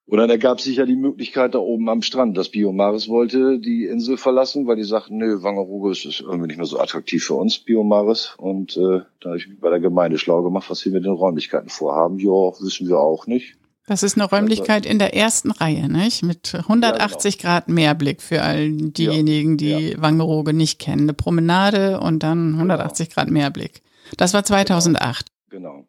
Oder 0.07 0.27
da 0.27 0.37
gab 0.37 0.57
es 0.57 0.65
sicher 0.65 0.85
die 0.85 0.95
Möglichkeit 0.95 1.55
da 1.55 1.59
oben 1.59 1.87
am 1.87 2.01
Strand, 2.01 2.37
dass 2.37 2.49
Biomaris 2.49 3.07
wollte 3.07 3.59
die 3.59 3.85
Insel 3.85 4.17
verlassen, 4.17 4.67
weil 4.67 4.75
die 4.75 4.83
sagten, 4.83 5.17
nö, 5.17 5.41
Wangerooge 5.41 5.91
ist 5.91 6.19
irgendwie 6.19 6.47
nicht 6.47 6.57
mehr 6.57 6.65
so 6.65 6.79
attraktiv 6.79 7.23
für 7.23 7.35
uns, 7.35 7.59
Biomaris. 7.59 8.35
Und 8.37 8.75
äh, 8.75 9.01
da 9.19 9.29
habe 9.29 9.37
ich 9.37 9.47
mich 9.47 9.59
bei 9.59 9.69
der 9.69 9.79
Gemeinde 9.79 10.17
schlau 10.17 10.43
gemacht, 10.43 10.69
was 10.69 10.79
sie 10.79 10.89
mit 10.89 11.05
den 11.05 11.13
Räumlichkeiten 11.13 11.69
vorhaben. 11.69 12.19
Ja, 12.19 12.51
wissen 12.59 12.87
wir 12.87 12.99
auch 12.99 13.25
nicht. 13.25 13.55
Das 13.87 14.03
ist 14.03 14.15
eine 14.15 14.29
Räumlichkeit 14.29 14.85
in 14.85 14.99
der 14.99 15.15
ersten 15.15 15.51
Reihe, 15.51 15.89
nicht? 15.89 16.23
Mit 16.23 16.53
180 16.53 17.35
ja, 17.35 17.39
genau. 17.39 17.53
Grad 17.53 17.69
Mehrblick 17.69 18.21
für 18.21 18.41
all 18.41 18.69
diejenigen, 18.71 19.57
die 19.57 19.91
ja. 19.91 20.01
Wangerooge 20.01 20.53
nicht 20.53 20.79
kennen. 20.79 21.03
Eine 21.03 21.13
Promenade 21.13 21.99
und 21.99 22.21
dann 22.21 22.53
180 22.55 23.09
genau. 23.09 23.15
Grad 23.15 23.31
Mehrblick. 23.31 23.81
Das 24.17 24.33
war 24.33 24.43
2008. 24.43 25.27
Genau. 25.49 25.85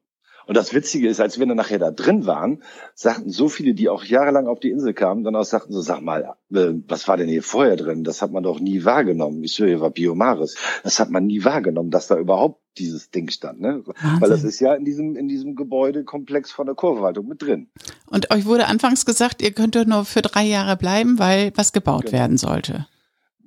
Und 0.47 0.57
das 0.57 0.75
Witzige 0.75 1.09
ist, 1.09 1.21
als 1.21 1.39
wir 1.39 1.47
dann 1.47 1.57
nachher 1.57 1.79
da 1.79 1.91
drin 1.91 2.27
waren, 2.27 2.63
sagten 2.95 3.31
so 3.31 3.49
viele, 3.49 3.75
die 3.75 3.89
auch 3.89 4.05
jahrelang 4.05 4.47
auf 4.47 4.61
die 4.61 4.71
Insel 4.71 4.95
kamen, 4.95 5.25
dann 5.25 5.37
auch 5.37 5.45
sagten 5.45 5.73
so, 5.73 5.81
sag 5.81 6.01
mal, 6.01 6.35
äh, 6.53 6.73
was 6.89 7.09
war 7.09 7.17
denn 7.17 7.29
hier 7.29 7.43
vorher 7.43 7.77
drin? 7.77 8.05
Das 8.05 8.23
hat 8.23 8.33
man 8.33 8.43
doch 8.43 8.61
nie 8.61 8.85
wahrgenommen. 8.85 9.43
Ich 9.45 9.59
höre, 9.59 9.69
hier 9.69 9.81
war 9.81 9.91
Biomaris. 9.91 10.57
Das 10.83 11.01
hat 11.01 11.11
man 11.11 11.27
nie 11.27 11.45
wahrgenommen, 11.45 11.91
dass 11.91 12.07
da 12.07 12.17
überhaupt 12.17 12.61
dieses 12.79 13.11
Ding 13.11 13.31
stand, 13.31 13.61
ne? 13.61 13.83
Weil 14.19 14.31
das 14.31 14.45
ist 14.45 14.59
ja 14.61 14.75
in 14.75 14.85
diesem, 14.85 15.15
in 15.15 15.29
diesem 15.29 15.57
Gebäudekomplex 15.57 16.53
von 16.53 16.67
der 16.67 16.75
Kurverwaltung 16.75 17.29
mit 17.29 17.43
drin. 17.43 17.69
Und 18.07 18.31
euch 18.31 18.47
wurde 18.47 18.67
anfangs 18.67 19.05
gesagt, 19.05 19.43
ihr 19.43 19.53
könnt 19.53 19.77
doch 19.77 19.85
nur 19.85 20.05
für 20.05 20.23
drei 20.23 20.45
Jahre 20.45 20.77
bleiben, 20.77 21.19
weil 21.19 21.53
was 21.55 21.73
gebaut 21.73 22.07
genau. 22.07 22.19
werden 22.19 22.39
sollte. 22.39 22.87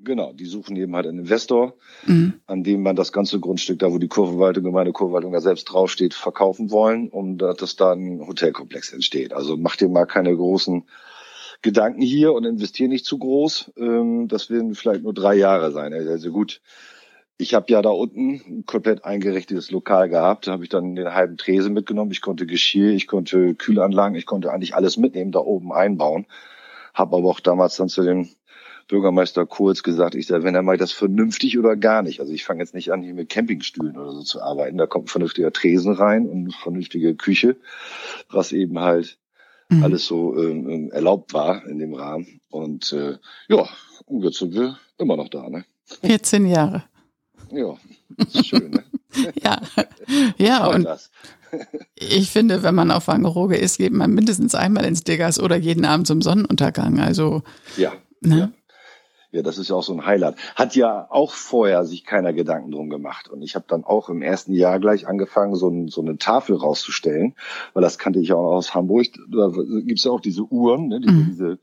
Genau, 0.05 0.33
die 0.33 0.45
suchen 0.45 0.75
eben 0.77 0.95
halt 0.95 1.07
einen 1.07 1.19
Investor, 1.19 1.73
mhm. 2.05 2.35
an 2.45 2.63
dem 2.63 2.83
man 2.83 2.95
das 2.95 3.11
ganze 3.11 3.39
Grundstück, 3.39 3.79
da 3.79 3.91
wo 3.91 3.97
die 3.97 4.07
Kurverwaltung, 4.07 4.63
gemeine 4.63 4.91
Kurverwaltung 4.91 5.33
da 5.33 5.41
selbst 5.41 5.65
draufsteht, 5.65 6.13
verkaufen 6.13 6.71
wollen, 6.71 7.09
um 7.09 7.37
dass 7.37 7.75
da 7.75 7.91
ein 7.93 8.25
Hotelkomplex 8.25 8.93
entsteht. 8.93 9.33
Also 9.33 9.57
macht 9.57 9.81
dir 9.81 9.89
mal 9.89 10.05
keine 10.05 10.35
großen 10.35 10.85
Gedanken 11.61 12.01
hier 12.01 12.33
und 12.33 12.45
investiere 12.45 12.89
nicht 12.89 13.05
zu 13.05 13.17
groß. 13.17 13.71
Ähm, 13.77 14.27
das 14.27 14.51
werden 14.51 14.75
vielleicht 14.75 15.01
nur 15.01 15.13
drei 15.13 15.35
Jahre 15.35 15.71
sein. 15.71 15.93
Also 15.93 16.31
gut, 16.31 16.61
ich 17.37 17.53
habe 17.53 17.65
ja 17.69 17.81
da 17.81 17.89
unten 17.89 18.41
ein 18.47 18.65
komplett 18.65 19.03
eingerichtetes 19.03 19.71
Lokal 19.71 20.07
gehabt. 20.09 20.47
Da 20.47 20.51
habe 20.51 20.63
ich 20.63 20.69
dann 20.69 20.95
den 20.95 21.13
halben 21.13 21.37
Tresen 21.37 21.73
mitgenommen. 21.73 22.11
Ich 22.11 22.21
konnte 22.21 22.45
Geschirr, 22.45 22.91
ich 22.91 23.07
konnte 23.07 23.55
Kühlanlagen, 23.55 24.15
ich 24.15 24.27
konnte 24.27 24.51
eigentlich 24.51 24.75
alles 24.75 24.97
mitnehmen, 24.97 25.31
da 25.31 25.39
oben 25.39 25.73
einbauen. 25.73 26.27
Habe 26.93 27.17
aber 27.17 27.29
auch 27.29 27.39
damals 27.39 27.75
dann 27.75 27.89
zu 27.89 28.03
dem 28.03 28.29
Bürgermeister 28.87 29.45
Kurz 29.45 29.81
gesagt, 29.83 30.15
ich 30.15 30.27
sage, 30.27 30.43
wenn 30.43 30.55
er 30.55 30.61
mal 30.61 30.77
das 30.77 30.91
vernünftig 30.91 31.57
oder 31.57 31.75
gar 31.75 32.01
nicht. 32.01 32.19
Also 32.19 32.31
ich 32.33 32.45
fange 32.45 32.61
jetzt 32.61 32.73
nicht 32.75 32.91
an, 32.91 33.01
hier 33.01 33.13
mit 33.13 33.29
Campingstühlen 33.29 33.97
oder 33.97 34.11
so 34.11 34.21
zu 34.21 34.41
arbeiten. 34.41 34.77
Da 34.77 34.85
kommt 34.85 35.05
ein 35.05 35.09
vernünftiger 35.09 35.51
Tresen 35.51 35.93
rein 35.93 36.27
und 36.27 36.37
eine 36.37 36.51
vernünftige 36.51 37.15
Küche, 37.15 37.55
was 38.29 38.51
eben 38.51 38.79
halt 38.79 39.17
mhm. 39.69 39.83
alles 39.83 40.05
so 40.05 40.37
ähm, 40.37 40.69
ähm 40.69 40.91
erlaubt 40.91 41.33
war 41.33 41.65
in 41.65 41.79
dem 41.79 41.93
Rahmen. 41.93 42.41
Und 42.49 42.93
äh, 42.93 43.17
ja, 43.47 43.67
und 44.05 44.23
jetzt 44.23 44.37
sind 44.37 44.53
wir 44.53 44.77
immer 44.97 45.17
noch 45.17 45.29
da. 45.29 45.49
Ne? 45.49 45.65
14 46.01 46.45
Jahre. 46.45 46.83
Ja, 47.51 47.75
ist 48.17 48.47
schön, 48.47 48.69
ne? 48.69 48.83
ja, 49.41 49.61
ja 50.37 50.67
und 50.67 50.87
ich 51.95 52.29
finde, 52.29 52.63
wenn 52.63 52.75
man 52.75 52.91
auf 52.91 53.07
Wangerooge 53.07 53.55
ist, 53.55 53.77
geht 53.77 53.93
man 53.93 54.13
mindestens 54.13 54.55
einmal 54.55 54.85
ins 54.85 55.03
Diggers 55.03 55.39
oder 55.39 55.55
jeden 55.55 55.85
Abend 55.85 56.07
zum 56.07 56.21
Sonnenuntergang. 56.21 56.99
Also 56.99 57.43
ja, 57.77 57.93
ne? 58.21 58.39
ja. 58.39 58.51
Ja, 59.35 59.41
das 59.41 59.57
ist 59.57 59.69
ja 59.69 59.75
auch 59.75 59.83
so 59.83 59.93
ein 59.93 60.05
Highlight. 60.05 60.37
Hat 60.55 60.75
ja 60.75 61.07
auch 61.09 61.33
vorher 61.33 61.85
sich 61.85 62.05
keiner 62.05 62.33
Gedanken 62.33 62.71
drum 62.71 62.89
gemacht. 62.89 63.27
Und 63.27 63.41
ich 63.41 63.55
habe 63.55 63.65
dann 63.67 63.83
auch 63.83 64.09
im 64.09 64.21
ersten 64.21 64.53
Jahr 64.53 64.79
gleich 64.79 65.07
angefangen, 65.07 65.55
so, 65.55 65.69
ein, 65.69 65.89
so 65.89 66.01
eine 66.01 66.17
Tafel 66.17 66.55
rauszustellen, 66.55 67.35
weil 67.73 67.83
das 67.83 67.97
kannte 67.97 68.19
ich 68.19 68.31
auch 68.33 68.53
aus 68.53 68.73
Hamburg. 68.73 69.07
Da 69.29 69.51
gibt's 69.83 70.05
ja 70.05 70.11
auch 70.11 70.21
diese 70.21 70.43
Uhren, 70.43 70.87
ne, 70.87 71.01
diese, 71.01 71.13
mhm. 71.13 71.25
diese 71.25 71.59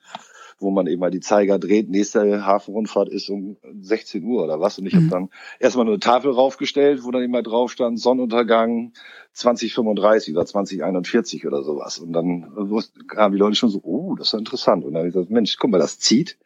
wo 0.62 0.70
man 0.70 0.86
eben 0.86 1.00
mal 1.00 1.10
die 1.10 1.20
Zeiger 1.20 1.58
dreht. 1.58 1.90
Nächste 1.90 2.46
Hafenrundfahrt 2.46 3.08
ist 3.08 3.28
um 3.28 3.56
16 3.80 4.24
Uhr 4.24 4.44
oder 4.44 4.60
was. 4.60 4.78
Und 4.78 4.86
ich 4.86 4.94
mhm. 4.94 4.98
habe 4.98 5.08
dann 5.08 5.28
erstmal 5.58 5.86
eine 5.86 5.98
Tafel 5.98 6.30
raufgestellt, 6.30 7.04
wo 7.04 7.10
dann 7.10 7.22
immer 7.22 7.42
drauf 7.42 7.72
stand, 7.72 7.98
Sonnenuntergang 7.98 8.92
2035 9.32 10.34
oder 10.34 10.46
2041 10.46 11.46
oder 11.46 11.62
sowas. 11.62 11.98
Und 11.98 12.12
dann 12.12 12.52
kamen 13.08 13.32
die 13.32 13.38
Leute 13.38 13.56
schon 13.56 13.70
so, 13.70 13.80
oh, 13.82 14.14
das 14.14 14.28
ist 14.28 14.38
interessant. 14.38 14.84
Und 14.84 14.92
dann 14.92 15.00
habe 15.00 15.08
ich 15.08 15.14
gesagt, 15.14 15.30
Mensch, 15.30 15.56
guck 15.58 15.70
mal, 15.70 15.78
das 15.78 15.98
zieht 15.98 16.38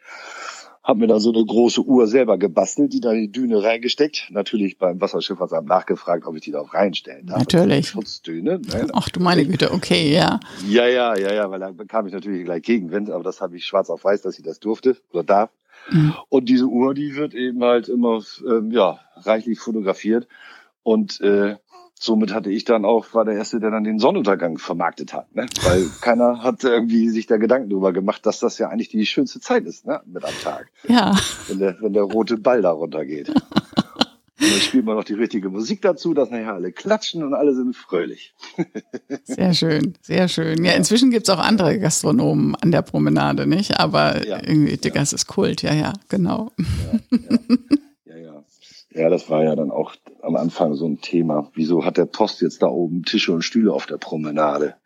habe 0.87 1.01
mir 1.01 1.09
da 1.09 1.19
so 1.19 1.33
eine 1.33 1.45
große 1.45 1.83
Uhr 1.83 2.07
selber 2.07 2.39
gebastelt, 2.39 2.93
die 2.93 3.01
da 3.01 3.11
in 3.11 3.23
die 3.23 3.33
Düne 3.33 3.61
reingesteckt. 3.61 4.29
Natürlich 4.31 4.79
beim 4.79 5.01
Wasserschifffahrtsamt 5.01 5.67
nachgefragt, 5.67 6.25
ob 6.25 6.37
ich 6.37 6.43
die 6.43 6.53
da 6.53 6.61
auch 6.61 6.75
reinstellen 6.75 7.27
darf. 7.27 7.41
Natürlich. 7.41 7.89
Schutzdüne. 7.89 8.61
Ne? 8.61 8.87
Ach 8.93 9.09
du 9.09 9.19
meine 9.19 9.45
Güte, 9.45 9.73
okay, 9.73 10.13
ja. 10.13 10.39
Ja, 10.69 10.87
ja, 10.87 11.19
ja, 11.19 11.35
ja, 11.35 11.51
weil 11.51 11.59
da 11.59 11.73
bekam 11.73 12.07
ich 12.07 12.13
natürlich 12.13 12.45
gleich 12.45 12.63
Gegenwind, 12.63 13.11
aber 13.11 13.25
das 13.25 13.41
habe 13.41 13.57
ich 13.57 13.67
schwarz 13.67 13.91
auf 13.91 14.05
weiß, 14.05 14.23
dass 14.23 14.39
ich 14.39 14.45
das 14.45 14.61
durfte 14.61 14.97
oder 15.11 15.25
darf. 15.25 15.51
Mhm. 15.91 16.15
Und 16.29 16.49
diese 16.49 16.67
Uhr, 16.67 16.95
die 16.95 17.17
wird 17.17 17.35
eben 17.35 17.65
halt 17.65 17.89
immer 17.89 18.23
ähm, 18.49 18.71
ja 18.71 19.01
reichlich 19.17 19.59
fotografiert 19.59 20.29
und 20.85 21.21
äh, 21.21 21.57
somit 21.99 22.33
hatte 22.33 22.51
ich 22.51 22.65
dann 22.65 22.85
auch, 22.85 23.15
war 23.15 23.25
der 23.25 23.35
Erste, 23.35 23.61
der 23.61 23.71
dann 23.71 23.85
den 23.85 23.99
Sonnenuntergang 23.99 24.59
vermarktet 24.59 25.13
hat, 25.13 25.35
ne? 25.35 25.47
Weil 25.63 25.87
keiner 26.01 26.43
hat 26.43 26.65
irgendwie 26.65 27.09
sich 27.09 27.27
da 27.27 27.37
Gedanken 27.37 27.71
drüber 27.71 27.93
gemacht, 27.93 28.27
dass 28.27 28.39
das 28.41 28.59
ja 28.59 28.69
eigentlich 28.69 28.89
die 28.89 29.07
schönste 29.07 29.41
Zeit 29.41 29.65
ist, 29.65 29.87
ne? 29.87 30.01
Mit 30.07 30.25
am 30.25 30.35
Tag. 30.43 30.69
Ja. 30.89 31.17
Wenn 31.49 31.59
der, 31.59 31.77
wenn 31.81 31.93
der 31.93 32.03
rote 32.03 32.37
Ball 32.37 32.63
da 32.63 32.71
runtergeht. 32.71 33.29
und 34.39 34.53
dann 34.53 34.61
spielt 34.61 34.85
man 34.85 34.97
noch 34.97 35.05
die 35.05 35.15
richtige 35.15 35.49
Musik 35.49 35.81
dazu, 35.81 36.13
dass 36.13 36.31
nachher 36.31 36.55
alle 36.55 36.71
klatschen 36.71 37.23
und 37.23 37.33
alle 37.33 37.55
sind 37.55 37.75
fröhlich. 37.75 38.35
sehr 39.25 39.55
schön, 39.55 39.95
sehr 40.03 40.29
schön. 40.29 40.63
Ja, 40.65 40.73
inzwischen 40.73 41.11
gibt's 41.11 41.31
auch 41.31 41.39
andere 41.39 41.79
Gastronomen 41.79 42.55
an 42.57 42.71
der 42.71 42.83
Promenade, 42.83 43.47
nicht? 43.47 43.81
Aber 43.81 44.27
ja, 44.27 44.39
irgendwie, 44.43 44.77
Digga, 44.77 44.97
ja. 44.97 45.03
ist 45.03 45.27
Kult, 45.27 45.63
ja, 45.63 45.73
ja, 45.73 45.95
genau. 46.09 46.53
Ja, 46.59 46.65
ja. 47.11 47.19
ja, 47.31 47.39
ja. 47.61 47.77
Ja, 48.97 49.11
das 49.11 49.29
war 49.29 49.45
ja 49.45 49.55
dann 49.55 49.71
auch 49.71 49.95
am 50.23 50.37
Anfang 50.37 50.73
so 50.73 50.87
ein 50.87 51.03
Thema. 51.03 51.51
Wieso 51.53 51.85
hat 51.85 51.99
der 51.99 52.07
Post 52.07 52.41
jetzt 52.41 52.63
da 52.63 52.69
oben 52.69 53.03
Tische 53.03 53.31
und 53.31 53.43
Stühle 53.43 53.75
auf 53.75 53.85
der 53.85 53.99
Promenade? 53.99 54.77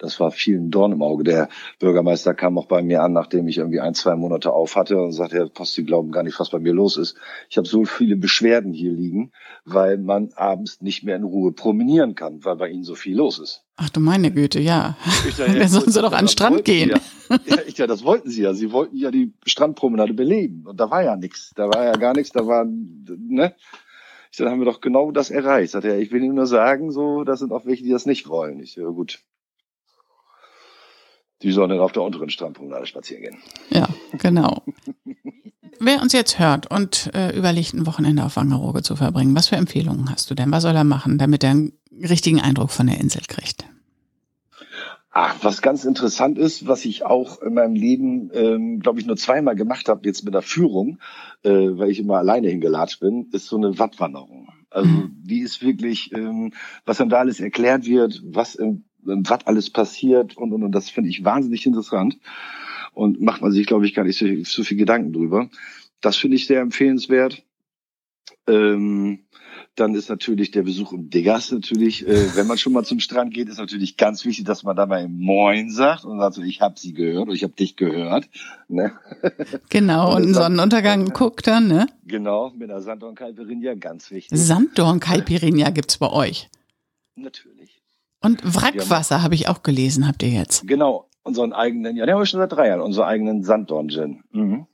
Das 0.00 0.18
war 0.18 0.30
vielen 0.30 0.70
Dorn 0.70 0.92
im 0.92 1.02
Auge. 1.02 1.24
Der 1.24 1.50
Bürgermeister 1.78 2.32
kam 2.32 2.56
auch 2.56 2.64
bei 2.64 2.82
mir 2.82 3.02
an, 3.02 3.12
nachdem 3.12 3.46
ich 3.48 3.58
irgendwie 3.58 3.80
ein, 3.80 3.92
zwei 3.94 4.16
Monate 4.16 4.50
auf 4.50 4.74
hatte 4.74 4.96
und 4.96 5.12
sagte, 5.12 5.36
Herr 5.36 5.48
Post, 5.48 5.74
Sie 5.74 5.84
glauben 5.84 6.10
gar 6.10 6.22
nicht, 6.22 6.40
was 6.40 6.48
bei 6.48 6.58
mir 6.58 6.72
los 6.72 6.96
ist. 6.96 7.16
Ich 7.50 7.58
habe 7.58 7.68
so 7.68 7.84
viele 7.84 8.16
Beschwerden 8.16 8.72
hier 8.72 8.92
liegen, 8.92 9.30
weil 9.66 9.98
man 9.98 10.30
abends 10.36 10.80
nicht 10.80 11.04
mehr 11.04 11.16
in 11.16 11.24
Ruhe 11.24 11.52
promenieren 11.52 12.14
kann, 12.14 12.42
weil 12.44 12.56
bei 12.56 12.70
Ihnen 12.70 12.82
so 12.82 12.94
viel 12.94 13.14
los 13.14 13.38
ist. 13.38 13.62
Ach 13.76 13.90
du 13.90 14.00
meine 14.00 14.30
Güte, 14.30 14.58
ja. 14.58 14.96
Ich 15.28 15.36
dachte, 15.36 15.58
ja, 15.58 15.68
sollen 15.68 15.90
Sie 15.90 16.00
doch 16.00 16.12
an 16.12 16.24
den 16.24 16.28
Strand 16.28 16.64
gehen. 16.64 16.90
Ja. 16.90 17.38
ja, 17.46 17.56
ich, 17.66 17.76
ja, 17.76 17.86
das 17.86 18.02
wollten 18.02 18.30
Sie 18.30 18.42
ja. 18.42 18.54
Sie 18.54 18.72
wollten 18.72 18.96
ja 18.96 19.10
die 19.10 19.34
Strandpromenade 19.44 20.14
beleben. 20.14 20.66
Und 20.66 20.80
da 20.80 20.90
war 20.90 21.02
ja 21.02 21.16
nichts. 21.16 21.52
Da 21.56 21.68
war 21.68 21.84
ja 21.84 21.92
gar 21.92 22.14
nichts. 22.14 22.32
Da 22.32 22.46
war, 22.46 22.64
ne? 22.64 23.54
Ich 24.32 24.38
dachte, 24.38 24.50
haben 24.50 24.60
wir 24.60 24.66
doch 24.66 24.80
genau 24.80 25.10
das 25.10 25.30
erreicht. 25.30 25.72
Sagt 25.72 25.84
er, 25.84 25.98
ich 25.98 26.10
will 26.10 26.22
Ihnen 26.22 26.36
nur 26.36 26.46
sagen, 26.46 26.90
so, 26.90 27.24
das 27.24 27.40
sind 27.40 27.52
auch 27.52 27.66
welche, 27.66 27.82
die 27.82 27.90
das 27.90 28.06
nicht 28.06 28.28
wollen. 28.28 28.60
Ich, 28.60 28.76
ja, 28.76 28.86
gut. 28.86 29.20
Die 31.42 31.52
sollen 31.52 31.70
dann 31.70 31.80
auf 31.80 31.92
der 31.92 32.02
unteren 32.02 32.30
Strandpromenade 32.30 32.86
spazieren 32.86 33.22
gehen. 33.22 33.36
Ja, 33.70 33.88
genau. 34.18 34.62
Wer 35.82 36.02
uns 36.02 36.12
jetzt 36.12 36.38
hört 36.38 36.70
und 36.70 37.10
äh, 37.14 37.34
überlegt, 37.34 37.72
ein 37.72 37.86
Wochenende 37.86 38.24
auf 38.24 38.36
Wangerooge 38.36 38.82
zu 38.82 38.96
verbringen, 38.96 39.34
was 39.34 39.48
für 39.48 39.56
Empfehlungen 39.56 40.10
hast 40.10 40.30
du 40.30 40.34
denn? 40.34 40.52
Was 40.52 40.62
soll 40.64 40.76
er 40.76 40.84
machen, 40.84 41.16
damit 41.16 41.42
er 41.42 41.50
einen 41.50 41.72
richtigen 42.02 42.40
Eindruck 42.40 42.70
von 42.70 42.86
der 42.86 43.00
Insel 43.00 43.22
kriegt? 43.26 43.64
Ach, 45.12 45.36
was 45.42 45.60
ganz 45.60 45.84
interessant 45.84 46.38
ist, 46.38 46.68
was 46.68 46.84
ich 46.84 47.04
auch 47.04 47.42
in 47.42 47.54
meinem 47.54 47.74
Leben, 47.74 48.30
ähm, 48.32 48.78
glaube 48.78 49.00
ich, 49.00 49.06
nur 49.06 49.16
zweimal 49.16 49.56
gemacht 49.56 49.88
habe, 49.88 50.02
jetzt 50.04 50.24
mit 50.24 50.34
der 50.34 50.42
Führung, 50.42 50.98
äh, 51.42 51.50
weil 51.50 51.90
ich 51.90 51.98
immer 51.98 52.18
alleine 52.18 52.48
hingelatscht 52.48 53.00
bin, 53.00 53.28
ist 53.32 53.46
so 53.46 53.56
eine 53.56 53.78
Wattwanderung. 53.78 54.48
Also 54.70 54.88
mhm. 54.88 55.16
die 55.24 55.40
ist 55.40 55.62
wirklich, 55.62 56.12
ähm, 56.12 56.52
was 56.84 56.98
dann 56.98 57.08
da 57.08 57.18
alles 57.18 57.40
erklärt 57.40 57.86
wird, 57.86 58.22
was 58.24 58.54
im, 58.54 58.84
Watt 59.02 59.46
alles 59.46 59.70
passiert 59.70 60.36
und, 60.36 60.52
und, 60.52 60.62
und 60.62 60.72
das 60.72 60.90
finde 60.90 61.10
ich 61.10 61.24
wahnsinnig 61.24 61.66
interessant 61.66 62.18
und 62.92 63.20
macht 63.20 63.42
man 63.42 63.52
sich, 63.52 63.66
glaube 63.66 63.86
ich, 63.86 63.94
gar 63.94 64.04
nicht 64.04 64.18
so, 64.18 64.26
so 64.44 64.64
viel 64.64 64.76
Gedanken 64.76 65.12
drüber. 65.12 65.48
Das 66.00 66.16
finde 66.16 66.36
ich 66.36 66.46
sehr 66.46 66.60
empfehlenswert. 66.60 67.42
Ähm, 68.46 69.20
dann 69.76 69.94
ist 69.94 70.08
natürlich 70.08 70.50
der 70.50 70.62
Besuch 70.62 70.92
im 70.92 71.10
Diggers 71.10 71.52
natürlich, 71.52 72.06
äh, 72.06 72.36
wenn 72.36 72.46
man 72.46 72.58
schon 72.58 72.72
mal 72.72 72.84
zum 72.84 73.00
Strand 73.00 73.32
geht, 73.32 73.48
ist 73.48 73.58
natürlich 73.58 73.96
ganz 73.96 74.24
wichtig, 74.24 74.44
dass 74.44 74.62
man 74.62 74.76
da 74.76 74.86
mal 74.86 75.08
Moin 75.08 75.70
sagt 75.70 76.04
und 76.04 76.18
sagt 76.18 76.34
so, 76.34 76.42
ich 76.42 76.60
habe 76.60 76.78
sie 76.78 76.92
gehört 76.92 77.28
oder 77.28 77.32
ich 77.32 77.44
habe 77.44 77.52
dich 77.52 77.76
gehört. 77.76 78.28
Ne? 78.68 78.92
Genau, 79.68 80.10
und, 80.16 80.24
einen 80.24 80.34
Sonnenuntergang 80.34 81.06
ja, 81.06 81.12
guckt 81.12 81.46
dann, 81.46 81.68
ne? 81.68 81.86
Genau, 82.04 82.50
mit 82.50 82.70
einer 82.70 82.80
Sanddorn 82.80 83.14
Caipirinha, 83.14 83.74
ganz 83.74 84.10
wichtig. 84.10 84.38
Sanddorn 84.38 85.00
Caipirinha 85.00 85.70
gibt's 85.70 85.98
bei 85.98 86.10
euch? 86.10 86.50
Natürlich. 87.14 87.80
Und 88.20 88.42
Wrackwasser 88.44 89.22
habe 89.22 89.34
ich 89.34 89.48
auch 89.48 89.62
gelesen, 89.62 90.06
habt 90.06 90.22
ihr 90.22 90.30
jetzt? 90.30 90.66
Genau, 90.66 91.08
unseren 91.22 91.52
eigenen, 91.52 91.96
ja, 91.96 92.04
den 92.04 92.14
haben 92.14 92.20
wir 92.20 92.26
schon 92.26 92.40
seit 92.40 92.52
drei 92.52 92.68
Jahren, 92.68 92.80
unseren 92.80 93.06
eigenen 93.06 93.42
Sanddorn-Gin. 93.42 94.24
Mhm 94.30 94.66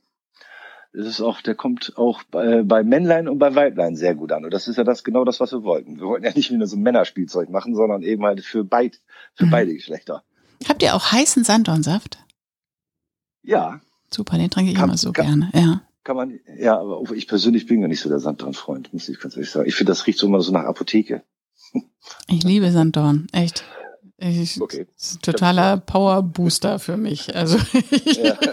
das 0.97 1.07
ist 1.07 1.21
auch, 1.21 1.41
der 1.41 1.55
kommt 1.55 1.93
auch 1.95 2.23
bei, 2.23 2.63
bei 2.63 2.83
Männlein 2.83 3.27
und 3.27 3.37
bei 3.37 3.53
Weiblein 3.53 3.95
sehr 3.95 4.15
gut 4.15 4.31
an. 4.31 4.45
Und 4.45 4.53
das 4.53 4.67
ist 4.67 4.77
ja 4.77 4.83
das 4.83 5.03
genau 5.03 5.25
das, 5.25 5.39
was 5.39 5.51
wir 5.51 5.63
wollten. 5.63 5.97
Wir 5.99 6.07
wollten 6.07 6.25
ja 6.25 6.33
nicht 6.33 6.51
wieder 6.51 6.65
so 6.65 6.75
ein 6.75 6.81
Männerspielzeug 6.81 7.49
machen, 7.49 7.75
sondern 7.75 8.01
eben 8.01 8.23
halt 8.25 8.43
für, 8.43 8.63
beid, 8.63 8.99
für 9.35 9.45
mhm. 9.45 9.51
beide 9.51 9.73
Geschlechter. 9.73 10.23
Habt 10.67 10.81
ihr 10.81 10.95
auch 10.95 11.11
heißen 11.11 11.43
Sanddornsaft? 11.43 12.17
Ja. 13.43 13.79
Super, 14.09 14.37
den 14.37 14.49
trinke 14.49 14.71
ich 14.71 14.77
kann, 14.77 14.89
immer 14.89 14.97
so 14.97 15.11
kann, 15.11 15.25
gerne. 15.25 15.51
Ja. 15.53 15.81
Kann 16.03 16.15
man, 16.15 16.39
ja, 16.57 16.79
aber 16.79 17.03
ich 17.13 17.27
persönlich 17.27 17.67
bin 17.67 17.81
ja 17.81 17.87
nicht 17.87 18.01
so 18.01 18.09
der 18.09 18.19
Sanddorn-Freund, 18.19 18.91
muss 18.93 19.07
ich 19.07 19.19
ganz 19.19 19.35
ehrlich 19.35 19.51
sagen. 19.51 19.67
Ich 19.67 19.75
finde, 19.75 19.91
das 19.91 20.07
riecht 20.07 20.17
so 20.17 20.25
immer 20.25 20.41
so 20.41 20.51
nach 20.51 20.63
Apotheke. 20.63 21.21
Ich 22.27 22.43
liebe 22.43 22.71
Sanddorn, 22.71 23.27
echt. 23.31 23.63
Ich, 24.17 24.59
okay. 24.59 24.87
totaler 25.21 25.77
Power 25.77 26.23
Booster 26.23 26.79
für 26.79 26.97
mich. 26.97 27.35
Also 27.35 27.57
ja. 28.05 28.37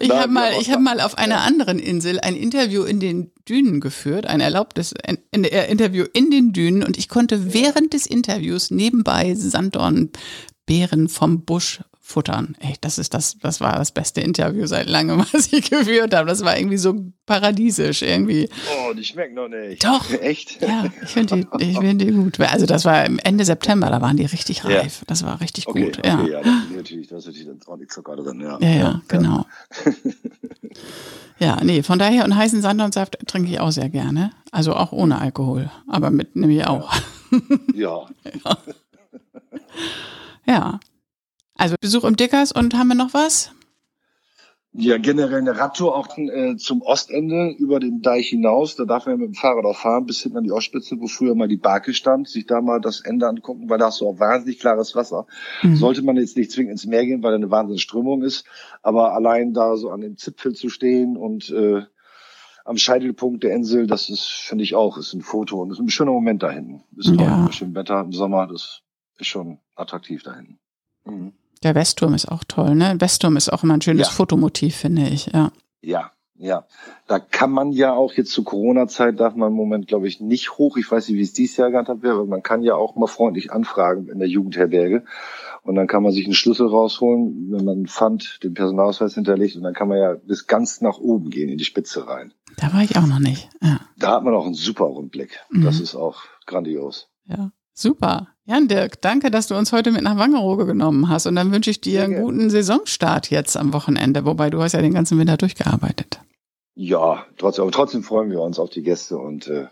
Ich 0.00 0.10
habe 0.10 0.30
mal, 0.30 0.52
ich 0.60 0.70
habe 0.70 0.82
mal 0.82 1.00
auf 1.00 1.16
einer 1.16 1.40
anderen 1.40 1.78
Insel 1.78 2.20
ein 2.20 2.36
Interview 2.36 2.82
in 2.82 3.00
den 3.00 3.30
Dünen 3.48 3.80
geführt, 3.80 4.26
ein 4.26 4.40
erlaubtes 4.40 4.92
Interview 5.30 6.04
in 6.12 6.30
den 6.30 6.52
Dünen 6.52 6.82
und 6.82 6.98
ich 6.98 7.08
konnte 7.08 7.54
während 7.54 7.94
des 7.94 8.06
Interviews 8.06 8.70
nebenbei 8.70 9.34
Sanddornbeeren 9.34 11.08
vom 11.08 11.44
Busch 11.44 11.80
futtern. 12.06 12.56
Ey, 12.60 12.74
das 12.80 12.98
ist 12.98 13.14
das, 13.14 13.36
das 13.38 13.60
war 13.60 13.76
das 13.76 13.90
beste 13.90 14.20
Interview 14.20 14.66
seit 14.66 14.88
langem, 14.88 15.18
was 15.32 15.52
ich 15.52 15.68
geführt 15.68 16.14
habe. 16.14 16.28
Das 16.28 16.44
war 16.44 16.56
irgendwie 16.56 16.76
so 16.76 16.94
paradiesisch 17.26 18.02
irgendwie. 18.02 18.48
Oh, 18.70 18.94
die 18.94 19.04
schmecken 19.04 19.34
noch 19.34 19.48
nicht. 19.48 19.84
Doch. 19.84 20.08
Echt? 20.20 20.62
Ja, 20.62 20.84
ich 21.02 21.08
finde 21.08 21.48
die, 21.58 21.64
ich 21.64 21.78
finde 21.78 22.04
die 22.04 22.12
gut. 22.12 22.38
Also 22.38 22.64
das 22.64 22.84
war 22.84 23.04
Ende 23.04 23.44
September, 23.44 23.90
da 23.90 24.00
waren 24.00 24.16
die 24.16 24.24
richtig 24.24 24.64
reif. 24.64 25.00
Ja. 25.00 25.04
Das 25.08 25.24
war 25.24 25.40
richtig 25.40 25.66
okay, 25.66 25.82
gut. 25.82 25.98
Okay, 25.98 26.08
ja, 26.08 26.26
ja 26.26 26.42
das 26.42 26.54
ist 26.70 26.76
natürlich, 26.76 27.08
das 27.08 27.26
ist 27.26 27.26
natürlich 27.26 27.68
ordentlich 27.68 27.90
Zucker 27.90 28.14
drin, 28.14 28.40
ja. 28.40 28.58
Ja, 28.60 28.68
ja, 28.68 29.02
genau. 29.08 29.44
Ja, 31.38 31.58
nee, 31.62 31.82
von 31.82 31.98
daher 31.98 32.24
und 32.24 32.34
heißen 32.34 32.62
Sand 32.62 32.80
und 32.80 32.94
Saft 32.94 33.18
trinke 33.26 33.50
ich 33.50 33.60
auch 33.60 33.70
sehr 33.70 33.90
gerne. 33.90 34.30
Also 34.52 34.74
auch 34.74 34.92
ohne 34.92 35.18
Alkohol, 35.18 35.70
aber 35.86 36.10
mit 36.10 36.34
nämlich 36.34 36.66
auch. 36.66 36.94
Ja. 37.74 38.06
ja. 38.24 38.58
ja. 40.46 40.80
Also 41.56 41.76
Besuch 41.80 42.04
im 42.04 42.16
Dickers 42.16 42.52
und 42.52 42.74
haben 42.74 42.88
wir 42.88 42.94
noch 42.94 43.14
was? 43.14 43.52
Ja, 44.78 44.98
generell 44.98 45.38
eine 45.38 45.58
Radtour 45.58 45.96
auch 45.96 46.18
äh, 46.18 46.56
zum 46.56 46.82
Ostende 46.82 47.54
über 47.56 47.80
den 47.80 48.02
Deich 48.02 48.28
hinaus. 48.28 48.76
Da 48.76 48.84
darf 48.84 49.06
man 49.06 49.16
mit 49.16 49.28
dem 49.28 49.34
Fahrrad 49.34 49.64
auch 49.64 49.78
fahren 49.78 50.04
bis 50.04 50.20
hinten 50.20 50.36
an 50.36 50.44
die 50.44 50.52
Ostspitze, 50.52 51.00
wo 51.00 51.06
früher 51.06 51.34
mal 51.34 51.48
die 51.48 51.56
Barke 51.56 51.94
stand, 51.94 52.28
sich 52.28 52.44
da 52.44 52.60
mal 52.60 52.78
das 52.78 53.00
Ende 53.00 53.26
angucken, 53.26 53.70
weil 53.70 53.78
da 53.78 53.86
hast 53.86 54.02
du 54.02 54.06
auch 54.06 54.20
wahnsinnig 54.20 54.58
klares 54.58 54.94
Wasser. 54.94 55.26
Mhm. 55.62 55.76
Sollte 55.76 56.02
man 56.02 56.16
jetzt 56.16 56.36
nicht 56.36 56.50
zwingend 56.50 56.72
ins 56.72 56.84
Meer 56.84 57.06
gehen, 57.06 57.22
weil 57.22 57.30
da 57.30 57.36
eine 57.36 57.50
wahnsinnige 57.50 57.80
Strömung 57.80 58.22
ist, 58.22 58.44
aber 58.82 59.14
allein 59.14 59.54
da 59.54 59.76
so 59.76 59.88
an 59.88 60.02
dem 60.02 60.18
Zipfel 60.18 60.54
zu 60.54 60.68
stehen 60.68 61.16
und 61.16 61.48
äh, 61.48 61.82
am 62.66 62.76
Scheitelpunkt 62.76 63.44
der 63.44 63.54
Insel, 63.54 63.86
das 63.86 64.10
ist, 64.10 64.26
finde 64.26 64.64
ich 64.64 64.74
auch, 64.74 64.98
ist 64.98 65.14
ein 65.14 65.22
Foto 65.22 65.62
und 65.62 65.70
ist 65.70 65.78
ein 65.78 65.88
schöner 65.88 66.12
Moment 66.12 66.42
da 66.42 66.50
hinten. 66.50 66.82
Ist 66.98 67.14
ja. 67.18 67.50
schön 67.50 67.74
Wetter 67.74 68.00
im 68.00 68.12
Sommer, 68.12 68.46
das 68.46 68.82
ist 69.18 69.26
schon 69.26 69.58
attraktiv 69.74 70.22
da 70.22 70.34
hinten. 70.34 70.58
Mhm. 71.06 71.32
Der 71.62 71.74
Westturm 71.74 72.14
ist 72.14 72.30
auch 72.30 72.44
toll, 72.44 72.74
ne? 72.74 72.96
Westturm 72.98 73.36
ist 73.36 73.52
auch 73.52 73.62
immer 73.62 73.74
ein 73.74 73.82
schönes 73.82 74.08
ja. 74.08 74.12
Fotomotiv, 74.12 74.76
finde 74.76 75.08
ich, 75.08 75.26
ja. 75.32 75.50
Ja, 75.80 76.10
ja. 76.38 76.66
Da 77.06 77.18
kann 77.18 77.50
man 77.50 77.72
ja 77.72 77.92
auch 77.92 78.12
jetzt 78.12 78.32
zur 78.32 78.44
Corona-Zeit 78.44 79.18
darf 79.20 79.34
man 79.36 79.48
im 79.48 79.56
Moment, 79.56 79.88
glaube 79.88 80.08
ich, 80.08 80.20
nicht 80.20 80.58
hoch. 80.58 80.76
Ich 80.76 80.90
weiß 80.90 81.08
nicht, 81.08 81.16
wie 81.16 81.22
es 81.22 81.32
dieses 81.32 81.56
Jahr 81.56 81.70
gehandhabt 81.70 82.02
wäre, 82.02 82.16
aber 82.16 82.26
man 82.26 82.42
kann 82.42 82.62
ja 82.62 82.74
auch 82.74 82.96
mal 82.96 83.06
freundlich 83.06 83.52
anfragen 83.52 84.08
in 84.08 84.18
der 84.18 84.28
Jugendherberge. 84.28 85.04
Und 85.62 85.74
dann 85.74 85.86
kann 85.86 86.02
man 86.02 86.12
sich 86.12 86.24
einen 86.24 86.34
Schlüssel 86.34 86.68
rausholen, 86.68 87.50
wenn 87.50 87.64
man 87.64 87.86
Pfand, 87.86 88.40
den 88.42 88.54
Personalausweis 88.54 89.14
hinterlegt. 89.14 89.56
Und 89.56 89.62
dann 89.62 89.74
kann 89.74 89.88
man 89.88 89.98
ja 89.98 90.14
bis 90.14 90.46
ganz 90.46 90.80
nach 90.80 90.98
oben 90.98 91.30
gehen, 91.30 91.48
in 91.48 91.58
die 91.58 91.64
Spitze 91.64 92.06
rein. 92.06 92.32
Da 92.56 92.72
war 92.72 92.82
ich 92.82 92.96
auch 92.96 93.06
noch 93.06 93.18
nicht. 93.18 93.48
Ja. 93.62 93.80
Da 93.98 94.12
hat 94.12 94.24
man 94.24 94.34
auch 94.34 94.46
einen 94.46 94.54
super 94.54 94.84
Rundblick. 94.84 95.40
Mhm. 95.50 95.62
Das 95.62 95.80
ist 95.80 95.94
auch 95.94 96.22
grandios. 96.46 97.08
Ja, 97.26 97.50
super. 97.76 98.28
Jan 98.44 98.68
Dirk, 98.68 99.00
danke, 99.02 99.30
dass 99.30 99.48
du 99.48 99.56
uns 99.56 99.72
heute 99.72 99.90
mit 99.90 100.02
nach 100.02 100.16
Wangerooge 100.16 100.66
genommen 100.66 101.08
hast. 101.08 101.26
Und 101.26 101.34
dann 101.34 101.52
wünsche 101.52 101.70
ich 101.70 101.80
dir 101.80 102.04
einen 102.04 102.22
guten 102.22 102.48
Saisonstart 102.48 103.30
jetzt 103.30 103.56
am 103.56 103.72
Wochenende. 103.72 104.24
Wobei 104.24 104.50
du 104.50 104.62
hast 104.62 104.72
ja 104.72 104.82
den 104.82 104.94
ganzen 104.94 105.18
Winter 105.18 105.36
durchgearbeitet. 105.36 106.20
Ja, 106.74 107.26
trotzdem, 107.38 107.62
aber 107.62 107.72
trotzdem 107.72 108.02
freuen 108.02 108.30
wir 108.30 108.40
uns 108.40 108.58
auf 108.58 108.70
die 108.70 108.82
Gäste 108.82 109.18
und 109.18 109.48
äh, 109.48 109.66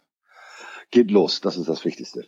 geht 0.90 1.10
los. 1.10 1.40
Das 1.40 1.56
ist 1.56 1.68
das 1.68 1.84
Wichtigste. 1.84 2.26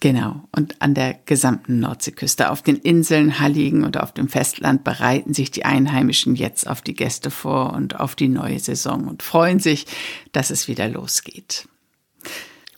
Genau. 0.00 0.44
Und 0.54 0.80
an 0.80 0.94
der 0.94 1.14
gesamten 1.14 1.80
Nordseeküste, 1.80 2.50
auf 2.50 2.62
den 2.62 2.76
Inseln, 2.76 3.40
Halligen 3.40 3.82
und 3.82 3.96
auf 3.96 4.12
dem 4.12 4.28
Festland 4.28 4.84
bereiten 4.84 5.34
sich 5.34 5.50
die 5.50 5.64
Einheimischen 5.64 6.36
jetzt 6.36 6.68
auf 6.68 6.82
die 6.82 6.94
Gäste 6.94 7.30
vor 7.30 7.72
und 7.72 7.98
auf 7.98 8.14
die 8.14 8.28
neue 8.28 8.60
Saison 8.60 9.08
und 9.08 9.24
freuen 9.24 9.58
sich, 9.58 9.86
dass 10.30 10.50
es 10.50 10.68
wieder 10.68 10.88
losgeht. 10.88 11.66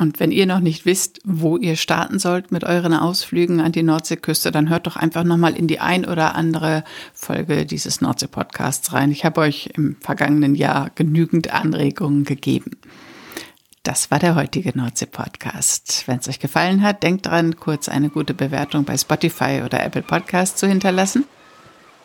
Und 0.01 0.19
wenn 0.19 0.33
ihr 0.33 0.47
noch 0.47 0.61
nicht 0.61 0.87
wisst, 0.87 1.21
wo 1.25 1.59
ihr 1.59 1.77
starten 1.77 2.19
sollt 2.19 2.53
mit 2.53 2.65
euren 2.65 2.95
Ausflügen 2.95 3.61
an 3.61 3.73
die 3.73 3.83
Nordseeküste, 3.83 4.51
dann 4.51 4.71
hört 4.71 4.87
doch 4.87 4.97
einfach 4.97 5.25
nochmal 5.25 5.55
in 5.55 5.67
die 5.67 5.79
ein 5.79 6.07
oder 6.07 6.35
andere 6.35 6.85
Folge 7.13 7.67
dieses 7.67 8.01
Nordsee-Podcasts 8.01 8.95
rein. 8.95 9.11
Ich 9.11 9.27
habe 9.27 9.43
euch 9.43 9.69
im 9.75 9.97
vergangenen 10.01 10.55
Jahr 10.55 10.91
genügend 10.95 11.53
Anregungen 11.53 12.25
gegeben. 12.25 12.79
Das 13.83 14.11
war 14.11 14.19
der 14.19 14.37
heutige 14.37 14.77
Nordsee-Podcast. 14.77 16.05
Wenn 16.07 16.21
es 16.21 16.29
euch 16.29 16.41
gefallen 16.41 16.83
hat, 16.83 17.03
denkt 17.03 17.27
dran, 17.27 17.57
kurz 17.57 17.91
eine 17.91 18.09
gute 18.09 18.33
Bewertung 18.33 18.85
bei 18.85 18.97
Spotify 18.97 19.61
oder 19.65 19.85
Apple 19.85 20.03
Podcast 20.03 20.57
zu 20.57 20.67
hinterlassen. 20.67 21.27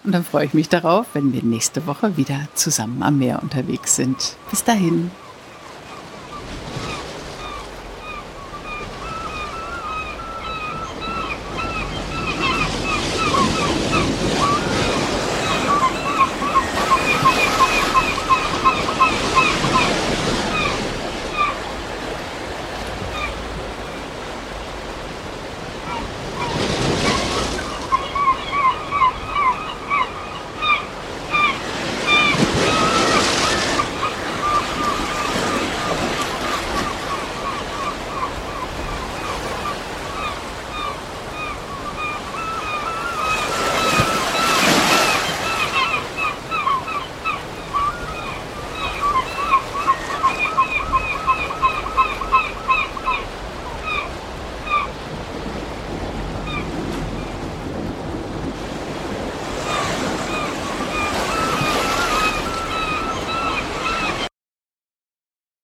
Und 0.03 0.11
dann 0.11 0.25
freue 0.25 0.45
ich 0.45 0.53
mich 0.53 0.67
darauf, 0.67 1.07
wenn 1.13 1.31
wir 1.31 1.43
nächste 1.43 1.87
Woche 1.87 2.17
wieder 2.17 2.47
zusammen 2.55 3.01
am 3.03 3.19
Meer 3.19 3.41
unterwegs 3.41 3.95
sind. 3.95 4.35
Bis 4.51 4.65
dahin. 4.65 5.11